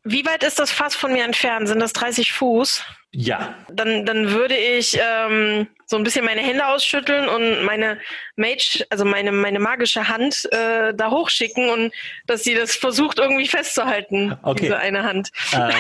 [0.04, 1.68] Wie weit ist das Fass von mir entfernt?
[1.68, 2.84] Sind das 30 Fuß?
[3.14, 7.98] Ja, Dann, dann würde ich ähm, so ein bisschen meine Hände ausschütteln und meine
[8.38, 11.94] Mage, also meine, meine magische Hand äh, da hochschicken und
[12.26, 14.62] dass sie das versucht irgendwie festzuhalten, Okay.
[14.62, 15.30] diese eine Hand.
[15.54, 15.72] ähm,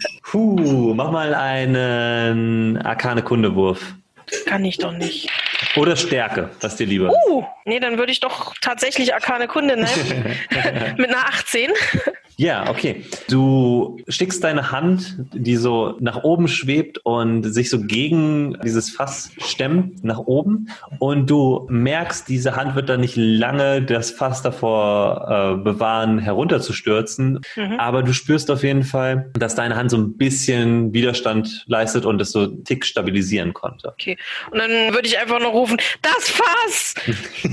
[0.24, 3.80] puh, mach mal einen arkane Kundewurf.
[4.46, 5.28] Kann ich doch nicht.
[5.76, 7.12] Oder Stärke, was dir lieber.
[7.28, 10.36] Uh, nee, dann würde ich doch tatsächlich Arkane Kunde nehmen.
[10.96, 11.70] Mit einer 18.
[12.36, 13.04] Ja, okay.
[13.28, 19.30] Du schickst deine Hand, die so nach oben schwebt und sich so gegen dieses Fass
[19.38, 20.68] stemmt, nach oben.
[20.98, 27.40] Und du merkst, diese Hand wird dann nicht lange das Fass davor äh, bewahren, herunterzustürzen.
[27.56, 27.78] Mhm.
[27.78, 32.20] Aber du spürst auf jeden Fall, dass deine Hand so ein bisschen Widerstand leistet und
[32.20, 33.88] es so einen Tick stabilisieren konnte.
[33.88, 34.16] Okay.
[34.50, 36.94] Und dann würde ich einfach noch rufen, das Fass!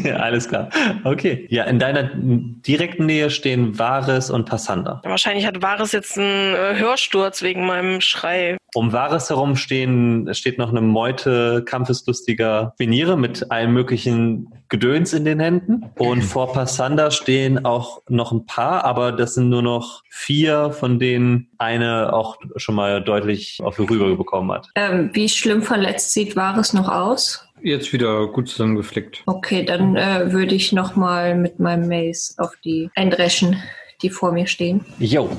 [0.19, 0.69] Alles klar.
[1.03, 1.47] Okay.
[1.49, 5.01] Ja, in deiner direkten Nähe stehen Vares und Passander.
[5.03, 8.57] Wahrscheinlich hat Vares jetzt einen äh, Hörsturz wegen meinem Schrei.
[8.75, 15.25] Um Vares herum stehen, steht noch eine Meute kampfeslustiger Veniere mit allem möglichen Gedöns in
[15.25, 15.89] den Händen.
[15.97, 20.99] Und vor Passander stehen auch noch ein paar, aber das sind nur noch vier, von
[20.99, 24.67] denen eine auch schon mal deutlich auf die Rübe bekommen hat.
[24.75, 27.43] Ähm, wie schlimm verletzt sieht Wahres noch aus?
[27.61, 29.23] Jetzt wieder gut zusammengeflickt.
[29.25, 33.61] Okay, dann äh, würde ich nochmal mit meinem Mace auf die eindreschen,
[34.01, 34.85] die vor mir stehen.
[34.99, 35.29] Jo,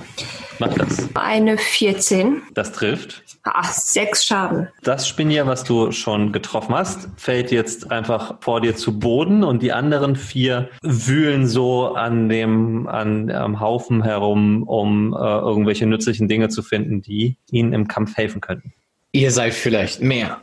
[0.59, 1.09] mach das.
[1.15, 2.43] Eine 14.
[2.55, 3.23] Das trifft.
[3.43, 4.69] Ah, sechs Schaden.
[4.83, 9.63] Das Spinier, was du schon getroffen hast, fällt jetzt einfach vor dir zu Boden und
[9.63, 16.29] die anderen vier wühlen so an dem an, am Haufen herum, um äh, irgendwelche nützlichen
[16.29, 18.75] Dinge zu finden, die ihnen im Kampf helfen könnten.
[19.13, 20.39] Ihr seid vielleicht mehr,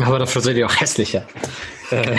[0.00, 1.24] aber dafür seid ihr auch hässlicher.
[1.90, 2.18] Äh,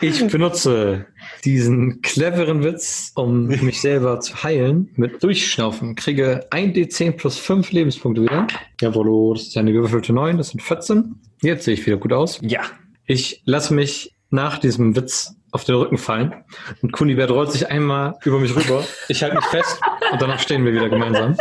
[0.00, 1.06] ich benutze
[1.44, 5.94] diesen cleveren Witz, um mich selber zu heilen, mit Durchschnaufen.
[5.94, 8.46] Kriege 1d10 plus 5 Lebenspunkte wieder.
[8.80, 11.14] Jawohl, das ist eine gewürfelte 9, das sind 14.
[11.42, 12.38] Jetzt sehe ich wieder gut aus.
[12.42, 12.62] Ja,
[13.06, 16.34] Ich lasse mich nach diesem Witz auf den Rücken fallen
[16.82, 18.84] und Kunibert rollt sich einmal über mich rüber.
[19.08, 19.80] Ich halte mich fest
[20.12, 21.36] und danach stehen wir wieder gemeinsam.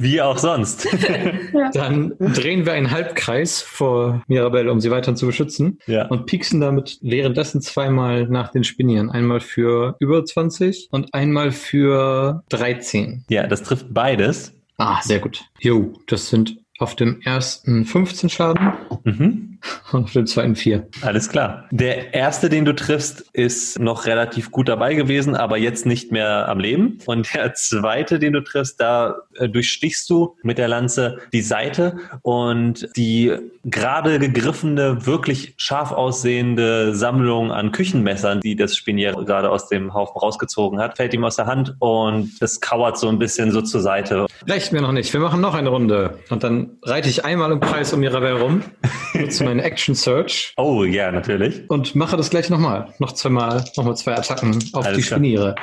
[0.00, 0.88] Wie auch sonst.
[1.74, 6.06] Dann drehen wir einen Halbkreis vor Mirabelle, um sie weiterhin zu beschützen ja.
[6.06, 9.10] und pieksen damit währenddessen zweimal nach den Spinieren.
[9.10, 13.24] Einmal für über 20 und einmal für 13.
[13.28, 14.54] ja, das trifft beides.
[14.78, 15.44] Ah, sehr gut.
[15.58, 18.72] Jo, das sind auf dem ersten 15 Schaden
[19.04, 19.49] Mhm.
[19.92, 20.86] und auf dem zweiten 4.
[21.02, 21.66] Alles klar.
[21.70, 26.48] Der erste, den du triffst, ist noch relativ gut dabei gewesen, aber jetzt nicht mehr
[26.48, 26.98] am Leben.
[27.06, 31.96] Und der zweite, den du triffst, da äh, durchstichst du mit der Lanze die Seite
[32.22, 33.32] und die
[33.64, 40.18] gerade gegriffene, wirklich scharf aussehende Sammlung an Küchenmessern, die das Spinier gerade aus dem Haufen
[40.18, 43.80] rausgezogen hat, fällt ihm aus der Hand und das kauert so ein bisschen so zur
[43.80, 44.26] Seite.
[44.46, 45.12] Reicht mir noch nicht.
[45.12, 46.18] Wir machen noch eine Runde.
[46.30, 48.62] Und dann reite ich einmal im Kreis um Mirabelle rum,
[49.50, 51.68] nutze meine Action Search Oh ja, natürlich.
[51.68, 52.92] und mache das gleich nochmal.
[52.98, 55.18] Noch zweimal, nochmal zwei Attacken auf Alles die klar.
[55.18, 55.54] Spiniere.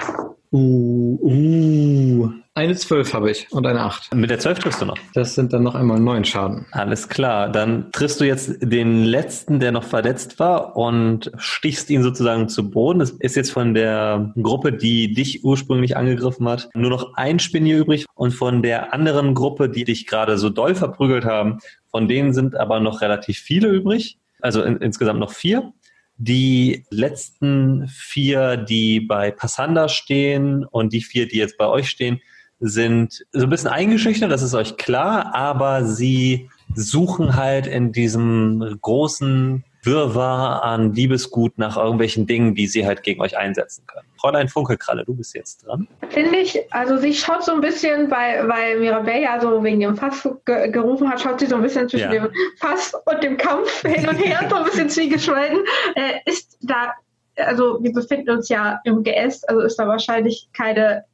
[0.52, 2.30] Uh, uh.
[2.54, 4.16] Eine 12 habe ich und eine 8.
[4.16, 4.98] Mit der 12 triffst du noch.
[5.14, 6.66] Das sind dann noch einmal neun Schaden.
[6.72, 12.02] Alles klar, dann triffst du jetzt den letzten, der noch verletzt war und stichst ihn
[12.02, 13.02] sozusagen zu Boden.
[13.02, 17.78] Es ist jetzt von der Gruppe, die dich ursprünglich angegriffen hat, nur noch ein Spinier
[17.78, 21.60] übrig und von der anderen Gruppe, die dich gerade so doll verprügelt haben,
[21.98, 24.20] von denen sind aber noch relativ viele übrig.
[24.40, 25.74] Also in, insgesamt noch vier.
[26.18, 32.22] Die letzten vier, die bei Passanda stehen und die vier, die jetzt bei euch stehen,
[32.60, 38.78] sind so ein bisschen eingeschüchtert, das ist euch klar, aber sie suchen halt in diesem
[38.80, 44.08] großen Wirrwarr an Liebesgut nach irgendwelchen Dingen, die sie halt gegen euch einsetzen können.
[44.20, 45.88] Fräulein Funkelkralle, du bist jetzt dran.
[46.10, 49.96] Finde ich, also sie schaut so ein bisschen, weil, weil Mirabelle ja so wegen dem
[49.96, 52.28] Fass ge gerufen hat, schaut sie so ein bisschen zwischen Ja.
[52.28, 55.60] dem Fass und dem Kampf hin und her, so ein bisschen zwiegespalten.
[55.96, 56.94] Äh, ist da,
[57.38, 61.06] also wir befinden uns ja im Geäst, also ist da wahrscheinlich keine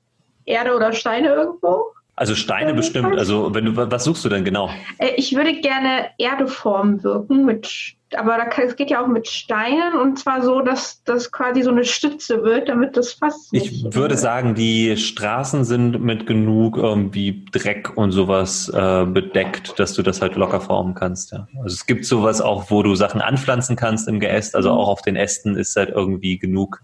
[0.46, 1.94] Erde oder Steine irgendwo.
[2.16, 3.18] Also Steine Ja, bestimmt, was?
[3.18, 4.70] also wenn du, was suchst du denn genau?
[5.00, 9.28] Äh, ich würde gerne Erdeformen wirken, mit, aber da kann, es geht ja auch mit
[9.28, 13.84] Steinen und zwar so, dass das quasi so eine Stütze wird, damit das Fass Ich
[13.96, 20.04] würde sagen, die Straßen sind mit genug irgendwie Dreck und sowas äh, bedeckt, dass du
[20.04, 21.32] das halt locker formen kannst.
[21.32, 21.48] Ja.
[21.64, 24.56] Also es gibt sowas auch, wo du Sachen anpflanzen kannst im Geäst.
[24.56, 26.80] Also auch auf den Ästen ist halt irgendwie genug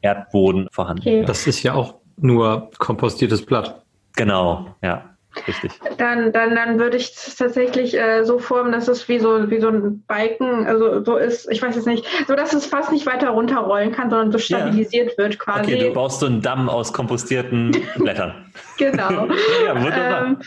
[0.00, 1.02] Erdboden vorhanden.
[1.02, 1.24] Okay.
[1.26, 3.82] Das ist ja auch nur kompostiertes Blatt.
[4.16, 5.09] Genau, ja,
[5.46, 5.72] richtig.
[5.98, 9.60] Dann, dann, dann würde ich es tatsächlich äh, so formen, dass es wie so, wie
[9.60, 13.06] so ein Balken, also so ist, ich weiß es nicht, so dass es fast nicht
[13.06, 15.60] weiter runterrollen kann, sondern so stabilisiert wird quasi.
[15.74, 18.52] Okay, du baust so einen Damm aus kompostierten Blättern.
[18.76, 19.28] genau.
[19.66, 20.26] Ja, wunderbar.
[20.26, 20.38] ähm,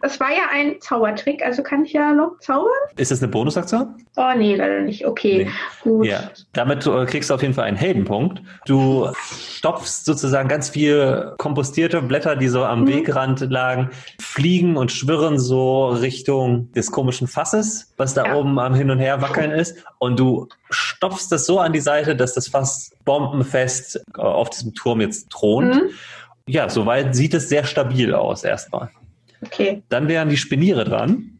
[0.00, 2.70] das war ja ein Zaubertrick, also kann ich ja noch zaubern?
[2.96, 3.94] Ist das eine Bonusaktion?
[4.16, 5.06] Oh nee, leider nicht.
[5.06, 5.50] Okay, Nee.
[5.82, 6.06] gut.
[6.06, 8.42] Ja, damit äh, kriegst du auf jeden Fall einen Heldenpunkt.
[8.66, 9.08] Du
[9.40, 12.88] stopfst sozusagen ganz viel kompostierte Blätter, die so am Mhm.
[12.88, 13.90] Wegrand lagen,
[14.32, 18.34] fliegen und schwirren so Richtung des komischen Fasses, was da Ja.
[18.36, 19.76] oben am Hin und Her wackeln ist.
[19.98, 24.74] Und du stopfst das so an die Seite, dass das Fass bombenfest äh, auf diesem
[24.74, 25.74] Turm jetzt thront.
[25.74, 25.90] Mhm.
[26.48, 28.90] Ja, soweit sieht es sehr stabil aus erstmal.
[29.44, 29.82] Okay.
[29.90, 31.38] Dann wären die Spiniere dran.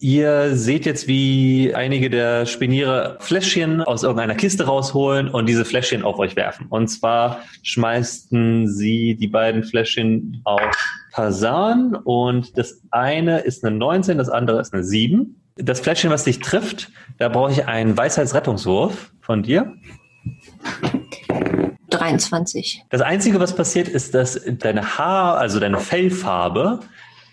[0.00, 6.04] Ihr seht jetzt, wie einige der Spiniere Fläschchen aus irgendeiner Kiste rausholen und diese Fläschchen
[6.04, 6.66] auf euch werfen.
[6.68, 10.60] Und zwar schmeißen sie die beiden Fläschchen auf
[11.12, 15.34] Pasan und das eine ist eine 19, das andere ist eine 7.
[15.56, 19.74] Das Fläschchen, was dich trifft, da brauche ich einen Weisheitsrettungswurf von dir.
[21.90, 22.84] 23.
[22.90, 26.80] Das Einzige, was passiert, ist, dass deine Haar, also deine Fellfarbe,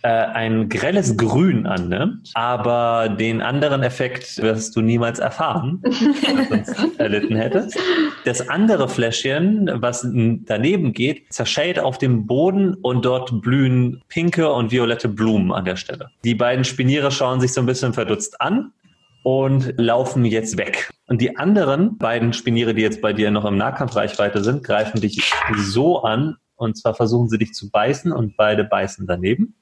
[0.05, 6.99] äh, ein grelles Grün annimmt, aber den anderen Effekt wirst du niemals erfahren, was sonst
[6.99, 7.75] erlitten hättest.
[8.23, 14.71] Das andere Fläschchen, was daneben geht, zerschellt auf dem Boden und dort blühen pinke und
[14.71, 16.09] violette Blumen an der Stelle.
[16.23, 18.73] Die beiden Spiniere schauen sich so ein bisschen verdutzt an
[19.23, 20.91] und laufen jetzt weg.
[21.07, 25.33] Und die anderen beiden Spiniere, die jetzt bei dir noch im Nahkampfreichweite sind, greifen dich
[25.57, 26.35] so an.
[26.57, 29.55] Und zwar versuchen sie dich zu beißen und beide beißen daneben.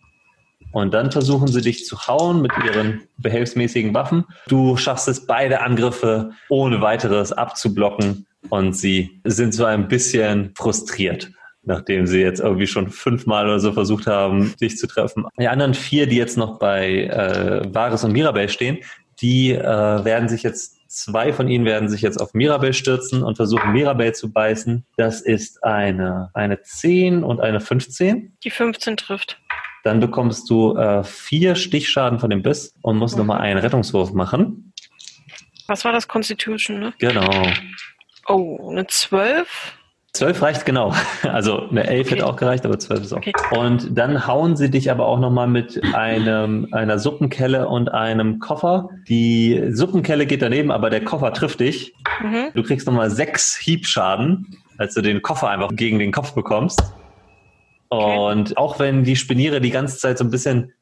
[0.73, 4.25] Und dann versuchen sie dich zu hauen mit ihren behelfsmäßigen Waffen.
[4.47, 11.31] Du schaffst es, beide Angriffe ohne weiteres abzublocken und sie sind so ein bisschen frustriert,
[11.61, 15.25] nachdem sie jetzt irgendwie schon fünfmal oder so versucht haben, dich zu treffen.
[15.39, 18.79] Die anderen vier, die jetzt noch bei äh, Varys und Mirabel stehen,
[19.21, 23.35] die äh, werden sich jetzt, zwei von ihnen werden sich jetzt auf Mirabel stürzen und
[23.35, 24.85] versuchen, Mirabel zu beißen.
[24.97, 28.37] Das ist eine, eine 10 und eine 15.
[28.43, 29.39] Die 15 trifft.
[29.83, 34.73] Dann bekommst du äh, vier Stichschaden von dem Biss und musst nochmal einen Rettungswurf machen.
[35.67, 36.07] Was war das?
[36.07, 36.93] Constitution, ne?
[36.99, 37.29] Genau.
[38.27, 39.47] Oh, eine 12?
[40.13, 40.93] Zwölf reicht genau.
[41.23, 42.15] Also eine Elf Okay.
[42.15, 43.17] hätte auch gereicht, aber zwölf ist auch.
[43.17, 43.33] Okay.
[43.51, 48.89] Und dann hauen sie dich aber auch nochmal mit einem, einer Suppenkelle und einem Koffer.
[49.09, 51.93] Die Suppenkelle geht daneben, aber der Koffer trifft dich.
[52.21, 52.51] Mhm.
[52.53, 56.81] Du kriegst nochmal sechs Hiebschaden, als du den Koffer einfach gegen den Kopf bekommst.
[57.93, 60.73] Und auch wenn die Spiniere die ganze Zeit so ein bisschen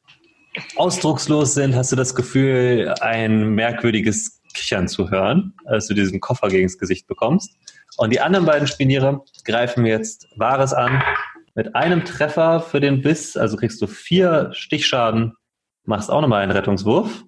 [0.76, 6.48] ausdruckslos sind, hast du das Gefühl, ein merkwürdiges Kichern zu hören, als du diesen Koffer
[6.48, 7.56] gegen das Gesicht bekommst.
[7.96, 11.02] Und die anderen beiden Spiniere greifen jetzt Wahres an.
[11.54, 15.34] Mit einem Treffer für den Biss, also kriegst du vier Stichschaden,
[15.84, 17.24] machst auch nochmal einen Rettungswurf.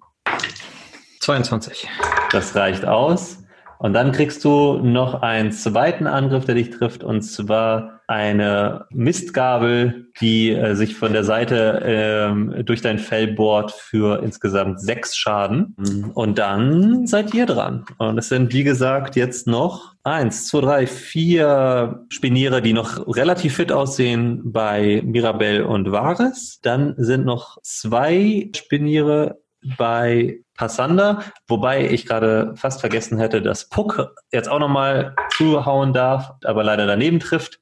[1.20, 1.88] 22.
[2.30, 3.44] Das reicht aus.
[3.78, 10.08] Und dann kriegst du noch einen zweiten Angriff, der dich trifft, und zwar eine Mistgabel,
[10.20, 15.74] die äh, sich von der Seite ähm, durch dein Fell bohrt für insgesamt sechs Schaden.
[16.14, 17.84] Und dann seid ihr dran.
[17.98, 23.56] Und es sind, wie gesagt, jetzt noch eins, zwei, drei, vier Spiniere, die noch relativ
[23.56, 26.60] fit aussehen bei Mirabel und Vares.
[26.62, 29.38] Dann sind noch zwei Spiniere
[29.78, 36.32] bei Passander, wobei ich gerade fast vergessen hätte, dass Puck jetzt auch nochmal zuhauen darf,
[36.44, 37.60] aber leider daneben trifft.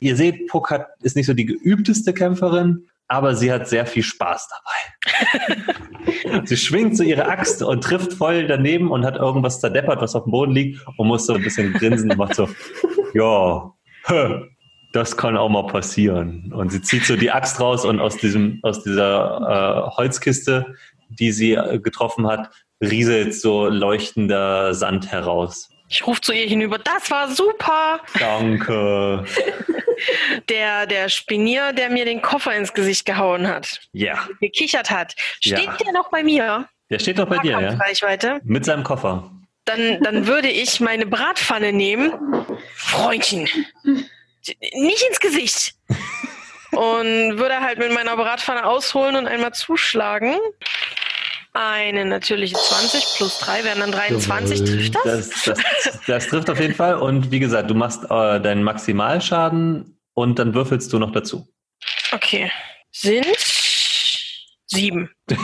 [0.00, 4.02] Ihr seht, Puck hat, ist nicht so die geübteste Kämpferin, aber sie hat sehr viel
[4.02, 6.42] Spaß dabei.
[6.44, 10.24] sie schwingt so ihre Axt und trifft voll daneben und hat irgendwas zerdeppert, was auf
[10.24, 12.48] dem Boden liegt und muss so ein bisschen grinsen und macht so,
[13.14, 13.72] ja,
[14.92, 16.52] das kann auch mal passieren.
[16.54, 20.74] Und sie zieht so die Axt raus und aus diesem, aus dieser äh, Holzkiste,
[21.08, 25.68] die sie äh, getroffen hat, rieselt so leuchtender Sand heraus.
[25.92, 28.00] Ich rufe zu ihr hinüber, das war super.
[28.18, 29.24] Danke.
[30.48, 35.60] Der, der Spinier, der mir den Koffer ins Gesicht gehauen hat, Ja, gekichert hat, steht
[35.64, 35.76] Ja.
[35.76, 36.66] der noch bei mir?
[36.90, 37.74] der steht doch bei dir, ja?
[37.74, 38.40] Reichweite.
[38.42, 39.30] Mit seinem Koffer.
[39.64, 42.12] Dann, dann würde ich meine Bratpfanne nehmen.
[42.74, 43.48] Freundchen,
[44.74, 45.74] nicht ins Gesicht.
[46.72, 50.36] Und würde halt mit meiner Bratpfanne ausholen und einmal zuschlagen.
[51.54, 54.60] Eine natürliche 20 plus 3 wären dann 23.
[54.60, 54.74] Jawohl.
[54.74, 55.30] Trifft das?
[55.30, 56.96] Das, das, das trifft auf jeden Fall.
[56.96, 61.46] Und wie gesagt, du machst äh, deinen Maximalschaden und dann würfelst du noch dazu.
[62.12, 62.50] Okay.
[62.90, 63.26] Sind
[64.66, 65.10] sieben.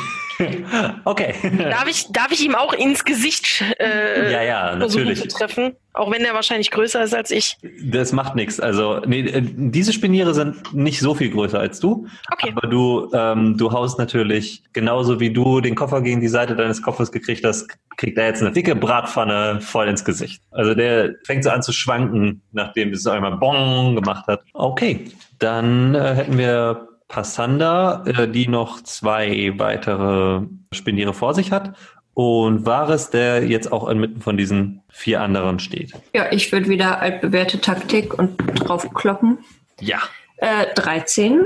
[1.04, 1.34] Okay.
[1.58, 5.20] Darf ich, darf ich ihm auch ins Gesicht äh, Ja, ja, natürlich.
[5.20, 5.76] zu treffen?
[5.94, 7.56] Auch wenn er wahrscheinlich größer ist als ich.
[7.82, 8.60] Das macht nichts.
[8.60, 12.06] Also, nee, äh, diese Spiniere sind nicht so viel größer als du.
[12.30, 12.52] Okay.
[12.54, 16.82] Aber du, ähm, du haust natürlich genauso wie du den Koffer gegen die Seite deines
[16.82, 20.40] Koffers gekriegt hast, kriegt er jetzt eine dicke Bratpfanne voll ins Gesicht.
[20.52, 24.42] Also der fängt so an zu schwanken, nachdem es einmal Bong gemacht hat.
[24.52, 25.06] Okay,
[25.40, 30.42] dann äh, hätten wir Passanda, äh, die noch zwei weitere
[30.72, 31.76] Spiniere vor sich hat.
[32.14, 35.92] Und Vares, der jetzt auch inmitten von diesen vier anderen steht.
[36.12, 39.38] Ja, ich würde wieder altbewährte Taktik und drauf kloppen.
[39.80, 39.98] Ja,
[40.38, 41.44] Äh, 13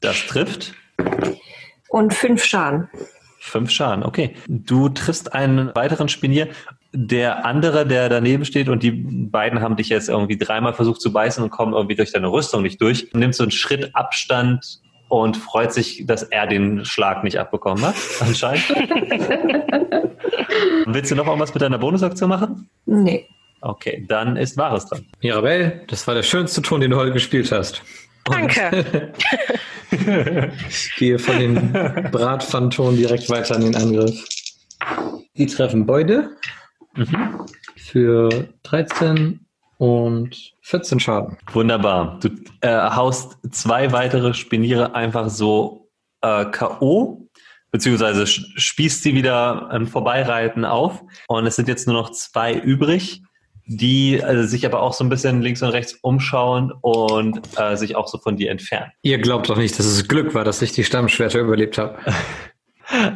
[0.00, 0.74] das trifft.
[1.88, 2.88] und 5 Schaden.
[3.40, 4.34] Fünf Schaden, okay.
[4.46, 6.48] Du triffst einen weiteren Spinier.
[7.00, 11.12] Der andere, der daneben steht und die beiden haben dich jetzt irgendwie dreimal versucht zu
[11.12, 13.10] beißen und kommen irgendwie durch deine Rüstung nicht durch.
[13.12, 17.94] Nimmt so einen Schritt Abstand und freut sich, dass er den Schlag nicht abbekommen hat,
[18.20, 18.68] anscheinend.
[20.86, 22.68] Willst du noch irgendwas mit deiner Bonusaktion machen?
[22.84, 23.28] Nee.
[23.60, 25.06] Okay, dann ist Wahres dran.
[25.22, 27.80] Mirabel, das war der schönste Ton, den du heute gespielt hast.
[28.24, 29.12] Danke.
[30.68, 34.22] Ich gehe von dem Bratpfannton direkt weiter in den Angriff.
[35.38, 36.36] Die treffen beide
[36.98, 37.46] Mhm.
[37.76, 39.40] für 13
[39.78, 41.38] und 14 Schaden.
[41.52, 42.18] Wunderbar.
[42.20, 42.30] Du
[42.60, 45.88] äh, haust zwei weitere Spiniere einfach so
[46.20, 47.28] äh, K.O.
[47.70, 51.02] beziehungsweise spießt sie wieder im Vorbeireiten auf.
[51.28, 53.22] Und es sind jetzt nur noch zwei übrig,
[53.66, 57.94] die äh, sich aber auch so ein bisschen links und rechts umschauen und äh, sich
[57.94, 58.90] auch so von dir entfernen.
[59.02, 61.98] Ihr glaubt doch nicht, dass es Glück war, dass ich die Stammschwerter überlebt habe.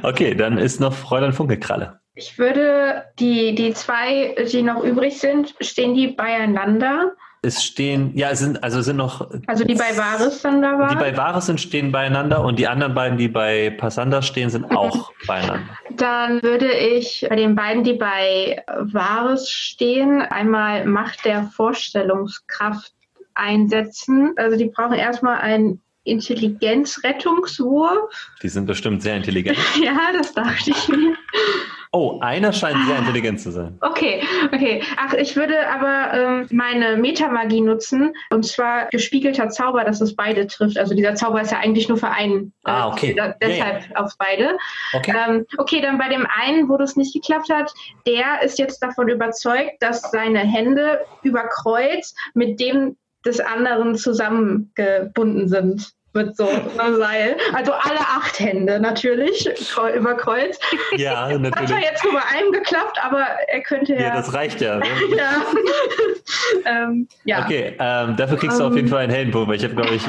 [0.03, 2.01] Okay, dann ist noch Fräulein Funkelkralle.
[2.14, 7.14] Ich würde die, die zwei, die noch übrig sind, stehen die beieinander?
[7.44, 9.30] Es stehen, ja, es sind, also es sind noch.
[9.46, 10.90] Also die bei Varys dann da waren?
[10.90, 14.70] Die bei Varys sind, stehen beieinander und die anderen beiden, die bei Passander stehen, sind
[14.76, 15.76] auch beieinander.
[15.90, 22.92] Dann würde ich bei den beiden, die bei Varys stehen, einmal Macht der Vorstellungskraft
[23.34, 24.34] einsetzen.
[24.36, 28.30] Also die brauchen erstmal einen Intelligenzrettungswurf.
[28.42, 29.58] Die sind bestimmt sehr intelligent.
[29.82, 31.16] Ja, das dachte ich mir.
[31.95, 33.76] Oh, einer scheint sehr intelligent zu sein.
[33.82, 34.22] Okay,
[34.53, 34.82] okay.
[34.97, 40.47] Ach, ich würde aber ähm, meine Metamagie nutzen und zwar gespiegelter Zauber, dass es beide
[40.47, 40.78] trifft.
[40.78, 42.55] Also dieser Zauber ist ja eigentlich nur für einen.
[42.64, 43.12] Äh, Ah, okay.
[43.14, 44.57] da- Deshalb Ja, auf beide.
[44.95, 45.14] Okay.
[45.28, 47.70] Ähm, okay, dann bei dem einen, wo das nicht geklappt hat,
[48.07, 55.49] der ist jetzt davon überzeugt, dass seine Hände über Kreuz mit dem des anderen zusammengebunden
[55.49, 55.93] sind.
[56.14, 57.36] Mit so einem Seil.
[57.54, 59.48] Also alle acht Hände natürlich
[59.96, 60.58] über Kreuz.
[60.96, 61.84] Ja, Hat ja natürlich.
[61.84, 64.00] jetzt nur bei einem geklappt, aber er könnte ja.
[64.00, 64.78] Ja, das reicht ja.
[64.78, 64.84] Ne?
[65.16, 65.42] ja.
[66.66, 67.44] ähm, ja.
[67.44, 68.92] Okay, ähm, dafür kriegst du auf jeden Ähm.
[68.92, 70.02] Fall einen Heldenpunkt, weil ich habe, glaube ich,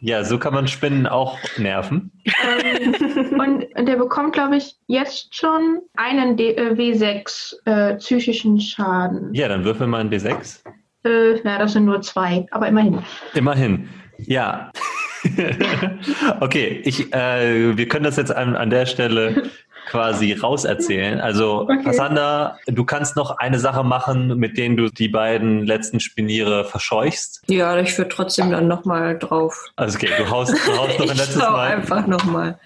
[0.00, 2.10] ja, so kann man Spinnen auch nerven.
[2.24, 8.60] Ähm, und, und der bekommt, glaube ich, jetzt schon einen D äh, W6 äh, psychischen
[8.60, 9.32] Schaden.
[9.32, 10.60] Ja, dann würfel mal ein D6.
[11.04, 12.98] Äh, ja, das sind nur zwei, aber immerhin.
[13.34, 13.88] Immerhin.
[14.18, 14.70] Ja.
[16.40, 19.44] okay, ich, äh, wir können das jetzt an, an der Stelle
[19.88, 21.20] quasi rauserzählen.
[21.20, 21.82] Also, Okay.
[21.84, 27.42] Passander, du kannst noch eine Sache machen, mit denen du die beiden letzten Spiniere verscheuchst.
[27.46, 29.64] Ja, ich würde trotzdem dann nochmal drauf.
[29.76, 31.68] Also, okay, du haust, du haust noch ein Ich letztes Mal.
[31.68, 32.58] einfach nochmal.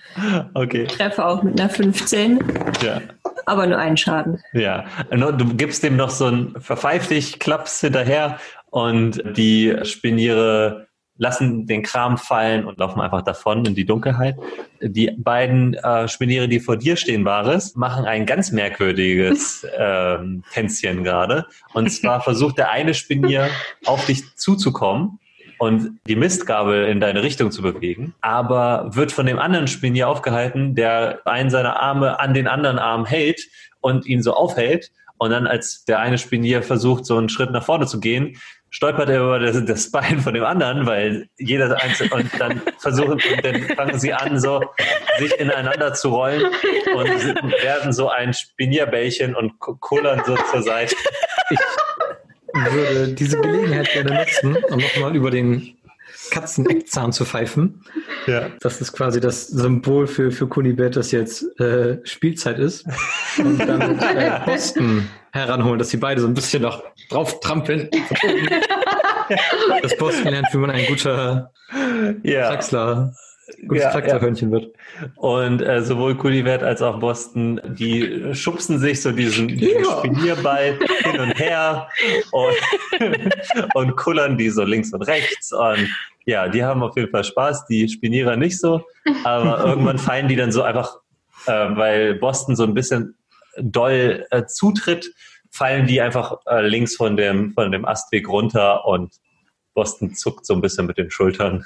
[0.55, 2.39] Okay, Treffe auch mit einer 15,
[2.83, 3.01] ja.
[3.47, 4.41] aber nur einen Schaden.
[4.53, 8.39] Ja, du gibst dem noch so ein verpfeif dich, klappst hinterher
[8.71, 10.89] und die Spiniere
[11.21, 14.37] lassen den Kram fallen und laufen einfach davon in die Dunkelheit.
[14.81, 21.05] Die beiden äh, Spiniere, die vor dir stehen, Bares, machen ein ganz merkwürdiges ähm, Tänzchen
[21.05, 21.45] gerade.
[21.75, 23.51] Und zwar versucht der eine Spinier
[23.85, 25.19] auf dich zuzukommen
[25.59, 30.75] und die Mistgabel in deine Richtung zu bewegen, aber wird von dem anderen Spinier aufgehalten,
[30.75, 33.43] der einen seiner Arme an den anderen Arm hält
[33.83, 34.91] und ihn so aufhält.
[35.19, 38.39] Und dann, als der eine Spinier versucht, so einen Schritt nach vorne zu gehen,
[38.71, 43.13] stolpert er über das, das Bein von dem anderen, weil jeder einzelne, und dann versuchen,
[43.13, 44.65] und dann fangen sie an, so
[45.19, 46.45] sich ineinander zu rollen
[46.95, 50.95] und werden so ein Spinierbällchen und ku- kullern so zur Seite.
[52.53, 55.77] würde diese Gelegenheit gerne nutzen, um nochmal über den
[56.31, 57.83] Katzeneckzahn zu pfeifen.
[58.27, 58.49] Ja.
[58.61, 62.85] Das ist quasi das Symbol für, für Kunibet, dass jetzt äh, Spielzeit ist.
[63.39, 67.89] Und dann äh, Boston heranholen, dass sie beide so ein bisschen noch drauf trampeln.
[69.83, 71.53] dass Boston lernt, wie man ein guter
[72.23, 72.49] Ja.
[72.49, 73.13] Traxler,
[73.69, 74.75] gutes Ja, Traxlerhörnchen wird.
[75.17, 79.99] Und äh, sowohl Kulivert als auch Boston, die schubsen sich so diesen, diesen Ja.
[79.99, 81.89] Spinnierball hin und her
[82.33, 82.55] und,
[83.75, 85.53] und kullern die so links und rechts.
[85.53, 85.89] Und
[86.27, 88.83] ja, die haben auf jeden Fall Spaß, die Spinierer nicht so.
[89.25, 90.99] Aber irgendwann fallen die dann so einfach,
[91.47, 93.17] äh, weil Boston so ein bisschen
[93.59, 95.13] doll äh, zutritt,
[95.51, 99.15] fallen die einfach äh, links von dem, von dem Astweg runter und
[99.75, 101.65] Boston zuckt so ein bisschen mit den Schultern.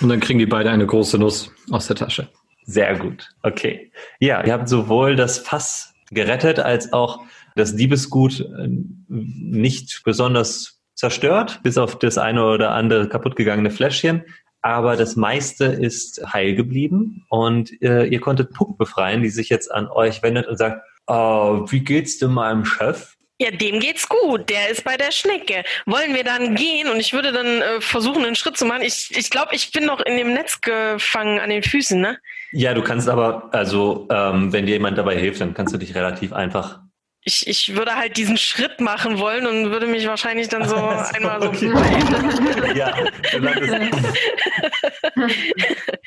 [0.00, 2.28] Und dann kriegen die beide eine große Nuss aus der Tasche.
[2.64, 3.30] Sehr gut.
[3.42, 3.92] Okay.
[4.18, 7.20] Ja, ihr habt sowohl das Fass gerettet als auch
[7.54, 8.68] das Diebesgut äh,
[9.08, 14.24] nicht besonders zerstört, bis auf das eine oder andere kaputtgegangene Fläschchen.
[14.62, 19.70] Aber das meiste ist heil geblieben und äh, ihr konntet Puck befreien, die sich jetzt
[19.70, 23.16] an euch wendet und sagt, oh, wie geht's denn meinem Chef?
[23.38, 24.48] Ja, dem geht's gut.
[24.48, 25.62] Der ist bei der Schnecke.
[25.84, 26.88] Wollen wir dann gehen?
[26.88, 28.82] Und ich würde dann äh, versuchen, einen Schritt zu machen.
[28.82, 32.18] Ich, ich glaube, ich bin noch in dem Netz gefangen an den Füßen, ne?
[32.52, 35.94] Ja, du kannst aber, also ähm, wenn dir jemand dabei hilft, dann kannst du dich
[35.94, 36.80] relativ einfach
[37.28, 40.76] Ich, ich würde halt diesen Schritt machen wollen und würde mich wahrscheinlich dann so
[41.14, 41.48] einmal so.
[41.48, 41.72] okay.
[42.76, 42.94] Ja,
[43.32, 43.74] du landest,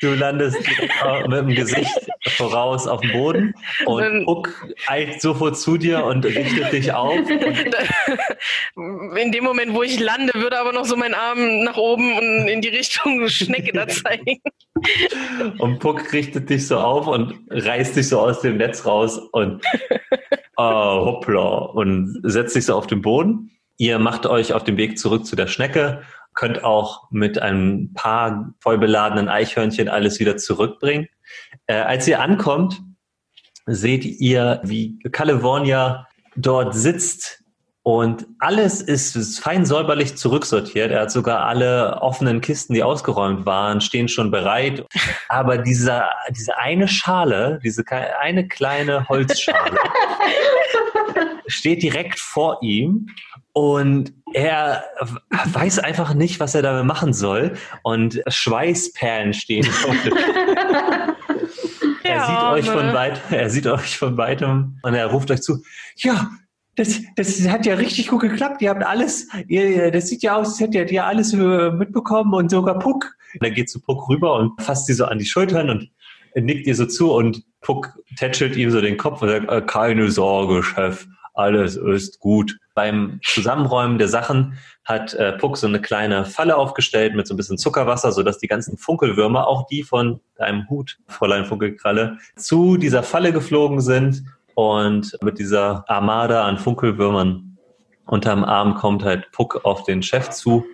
[0.00, 0.58] du landest
[1.28, 1.90] mit dem Gesicht
[2.36, 3.54] voraus auf dem Boden
[3.84, 4.24] und Ähm.
[4.24, 4.48] Puck
[4.86, 7.18] eilt sofort zu dir und richtet dich auf.
[9.16, 12.48] In dem Moment, wo ich lande, würde aber noch so mein Arm nach oben und
[12.48, 14.40] in die Richtung Schnecke da zeigen.
[15.58, 19.62] Und Puck richtet dich so auf und reißt dich so aus dem Netz raus und
[20.60, 23.50] oh, hoppla und setzt sich so auf den Boden.
[23.76, 26.02] Ihr macht euch auf den Weg zurück zu der Schnecke,
[26.34, 31.08] könnt auch mit ein paar vollbeladenen Eichhörnchen alles wieder zurückbringen.
[31.66, 32.82] Äh, als ihr ankommt,
[33.66, 36.06] seht ihr, wie California
[36.36, 37.39] dort sitzt
[37.82, 40.90] und alles ist, ist fein säuberlich zurücksortiert.
[40.90, 44.84] Er hat sogar alle offenen Kisten, die ausgeräumt waren, stehen schon bereit.
[45.28, 47.82] Aber dieser, diese eine Schale, diese
[48.20, 49.78] eine kleine Holzschale,
[51.46, 53.08] steht direkt vor ihm
[53.54, 54.84] und er
[55.30, 59.66] weiß einfach nicht, was er damit machen soll und Schweißperlen stehen.
[62.04, 65.40] er Ja, sieht euch von weit, er sieht euch von weitem und er ruft euch
[65.40, 65.62] zu.
[65.96, 66.30] Ja,
[66.76, 68.62] das, das hat ja richtig gut geklappt.
[68.62, 72.50] Ihr habt alles, ihr, das sieht ja aus, als hättet ihr alles äh, mitbekommen und
[72.50, 73.14] sogar Puck.
[73.40, 75.90] Er geht zu Puck rüber und fasst sie so an die Schultern und
[76.34, 80.10] nickt ihr so zu und Puck tätschelt ihm so den Kopf und sagt, äh, keine
[80.10, 82.56] Sorge, Chef, alles ist gut.
[82.74, 87.36] Beim Zusammenräumen der Sachen hat äh, Puck so eine kleine Falle aufgestellt mit so ein
[87.36, 93.02] bisschen Zuckerwasser, sodass die ganzen Funkelwürmer, auch die von deinem Hut, Fräulein Funkelkralle, zu dieser
[93.02, 97.58] Falle geflogen sind und mit dieser Armada an Funkelwürmern
[98.06, 100.66] unterm Arm kommt halt Puck auf den Chef zu,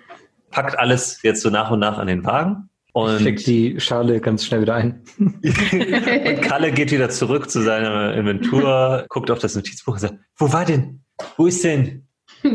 [0.51, 2.69] packt alles jetzt so nach und nach an den Wagen.
[2.93, 5.03] Und Steckt die Schale ganz schnell wieder ein.
[5.19, 10.51] und Kalle geht wieder zurück zu seiner Inventur, guckt auf das Notizbuch und sagt, wo
[10.51, 11.03] war denn?
[11.37, 12.07] Wo ist denn?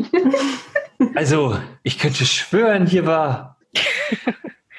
[1.15, 3.57] Also, ich könnte schwören, hier war.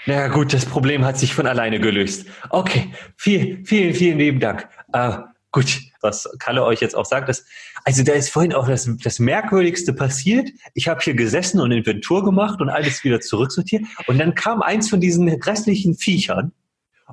[0.06, 2.26] Na ja, gut, das Problem hat sich von alleine gelöst.
[2.50, 4.68] Okay, vielen, vielen, vielen lieben Dank.
[4.92, 5.18] Äh,
[5.50, 7.46] gut, was Kalle euch jetzt auch sagt, ist,
[7.84, 10.50] also da ist vorhin auch das, das Merkwürdigste passiert.
[10.74, 13.84] Ich habe hier gesessen und Inventur gemacht und alles wieder zurücksortiert.
[14.06, 16.52] Und dann kam eins von diesen restlichen Viechern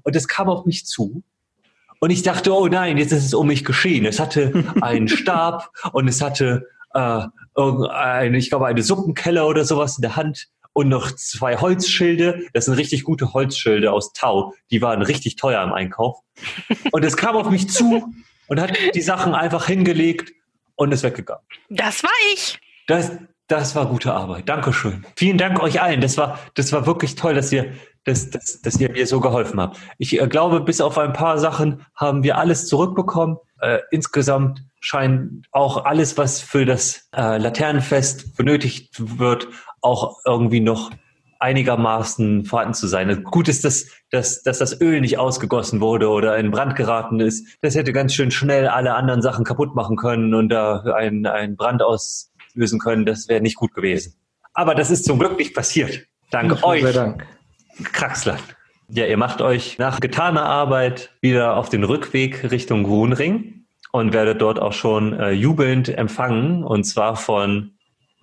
[0.03, 1.23] und es kam auf mich zu.
[1.99, 4.05] Und ich dachte, oh nein, jetzt ist es um mich geschehen.
[4.05, 7.21] Es hatte einen Stab und es hatte, äh,
[7.55, 12.43] irgendeine, ich glaube, eine Suppenkelle oder sowas in der Hand und noch zwei Holzschilde.
[12.53, 14.53] Das sind richtig gute Holzschilde aus Tau.
[14.71, 16.19] Die waren richtig teuer im Einkauf.
[16.91, 18.13] Und es kam auf mich zu
[18.49, 20.33] und hat die Sachen einfach hingelegt
[20.75, 21.43] und ist weggegangen.
[21.69, 22.59] Das war ich.
[22.87, 23.11] Das,
[23.47, 24.49] das war gute Arbeit.
[24.49, 25.05] Dankeschön.
[25.15, 26.01] Vielen Dank euch allen.
[26.01, 27.73] Das war, das war wirklich toll, dass ihr,
[28.03, 29.79] dass, dass, dass ihr mir so geholfen habt.
[29.97, 33.37] Ich äh, glaube, bis auf ein paar Sachen haben wir alles zurückbekommen.
[33.61, 39.47] Äh, insgesamt scheint auch alles, was für das äh, Laternenfest benötigt wird,
[39.81, 40.91] auch irgendwie noch
[41.39, 43.23] einigermaßen vorhanden zu sein.
[43.23, 47.57] Gut ist, dass, dass, dass das Öl nicht ausgegossen wurde oder in Brand geraten ist.
[47.61, 51.55] Das hätte ganz schön schnell alle anderen Sachen kaputt machen können und da einen, einen
[51.55, 53.05] Brand auslösen können.
[53.05, 54.15] Das wäre nicht gut gewesen.
[54.53, 56.05] Aber das ist zum Glück nicht passiert.
[56.29, 56.83] Dank euch.
[56.83, 57.25] Sei Dank.
[57.93, 58.43] Kraxland.
[58.89, 64.41] Ja, ihr macht euch nach getaner Arbeit wieder auf den Rückweg Richtung Grunring und werdet
[64.41, 67.71] dort auch schon äh, jubelnd empfangen und zwar von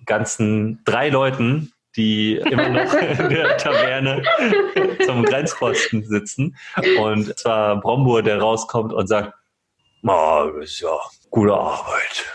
[0.05, 4.23] ganzen drei Leuten, die immer noch in der Taverne
[5.05, 6.55] zum Grenzposten sitzen
[6.99, 9.33] und zwar Brombur, der rauskommt und sagt,
[10.03, 10.97] oh, das ist ja
[11.29, 12.25] gute Arbeit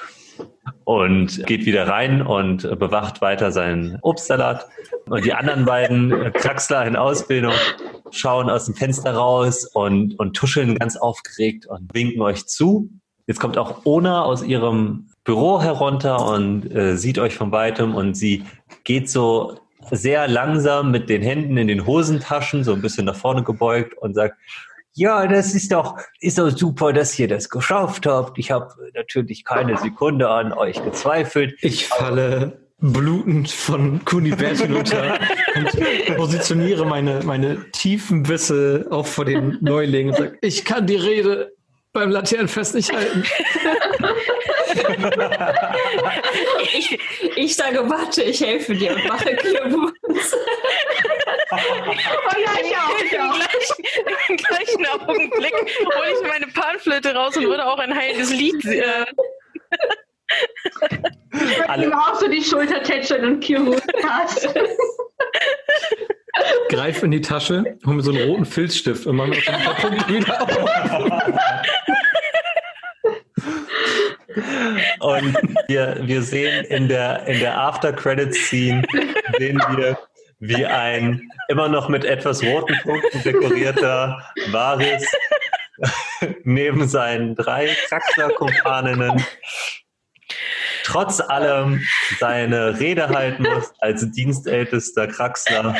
[0.84, 4.66] und geht wieder rein und bewacht weiter seinen Obstsalat.
[5.06, 7.54] Und die anderen beiden Kraxler in Ausbildung
[8.10, 12.90] schauen aus dem Fenster raus und, und tuscheln ganz aufgeregt und winken euch zu.
[13.26, 18.14] Jetzt kommt auch Ona aus ihrem Büro herunter und äh, sieht euch von weitem und
[18.14, 18.44] sie
[18.84, 19.58] geht so
[19.90, 24.14] sehr langsam mit den Händen in den Hosentaschen, so ein bisschen nach vorne gebeugt und
[24.14, 24.36] sagt,
[24.94, 28.38] ja, das ist doch, ist doch super, dass ihr das geschafft habt.
[28.38, 31.54] Ich habe natürlich keine Sekunde an euch gezweifelt.
[31.62, 35.18] Ich falle blutend von Kunibert hinunter
[35.54, 40.96] und positioniere meine, meine tiefen Bisse auch vor den Neulingen und sage, ich kann die
[40.96, 41.52] Rede
[41.92, 43.24] beim Laternenfest nicht halten.
[46.74, 46.98] Ich,
[47.36, 49.92] ich sage, warte, ich helfe dir und mache Klubus.
[51.52, 51.56] Oh
[52.38, 53.34] ja, ich auch, ich Im auch.
[53.34, 53.84] gleichen,
[54.28, 58.64] im gleichen Augenblick hole ich meine Panflöte raus und würde auch ein heiliges Lied.
[58.64, 59.04] Äh,
[61.34, 64.48] Ich Alle- ihm auch so die Schulter tätscheln und Kiru passt.
[66.70, 69.74] Greif in die Tasche, hol mir so einen roten Filzstift und mach mir ein paar
[69.74, 70.48] Punkte wieder auf.
[75.02, 75.36] Und
[75.66, 78.82] wir, wir sehen in der, in der After-Credit-Scene,
[79.38, 79.98] sehen wir,
[80.38, 85.06] wie ein immer noch mit etwas roten Punkten dekorierter Varis
[86.44, 89.24] neben seinen drei Kraxler-Kumpaninnen
[90.84, 91.82] trotz allem
[92.18, 95.76] seine Rede halten muss als dienstältester Kraxler.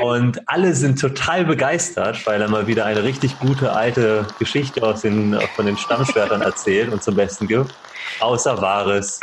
[0.00, 5.02] Und alle sind total begeistert, weil er mal wieder eine richtig gute alte Geschichte aus
[5.02, 7.74] den, von den Stammschwertern erzählt und zum Besten gibt.
[8.20, 9.20] Außer Vares,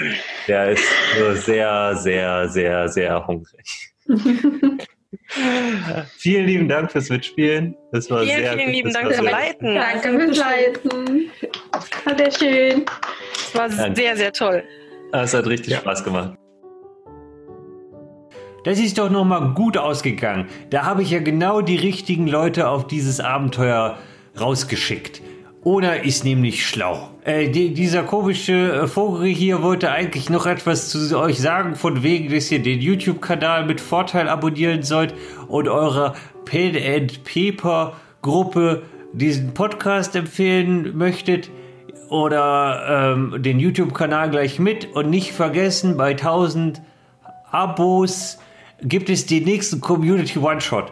[0.47, 0.83] der ist
[1.19, 3.93] nur sehr, sehr, sehr, sehr hungrig.
[6.17, 7.75] vielen lieben Dank fürs Mitspielen.
[7.91, 9.75] Das war vielen, sehr vielen lieben das Dank fürs sehr- Leiten.
[9.75, 11.31] Danke fürs Leiten.
[12.05, 12.85] War sehr schön.
[13.33, 13.95] Das war Danke.
[13.99, 14.63] sehr, sehr toll.
[15.11, 16.37] Es hat richtig Spaß gemacht.
[18.63, 20.47] Das ist doch noch mal gut ausgegangen.
[20.69, 23.97] Da habe ich ja genau die richtigen Leute auf dieses Abenteuer
[24.39, 25.21] rausgeschickt.
[25.65, 27.09] Ona ist nämlich schlau.
[27.23, 32.03] Äh, die, dieser komische äh, Vogel hier wollte eigentlich noch etwas zu euch sagen, von
[32.03, 35.13] wegen, dass ihr den YouTube-Kanal mit Vorteil abonnieren sollt
[35.47, 38.83] und eurer Pen and Paper Gruppe
[39.13, 41.49] diesen Podcast empfehlen möchtet
[42.09, 46.81] oder ähm, den YouTube-Kanal gleich mit und nicht vergessen, bei 1000
[47.51, 48.39] Abos
[48.83, 50.91] gibt es den nächsten Community One-Shot.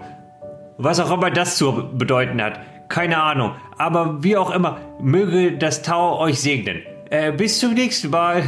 [0.78, 2.60] Was auch immer das zu bedeuten hat.
[2.90, 3.54] Keine Ahnung.
[3.78, 6.82] Aber wie auch immer, möge das Tau euch segnen.
[7.10, 8.44] Äh, bis zum nächsten Mal.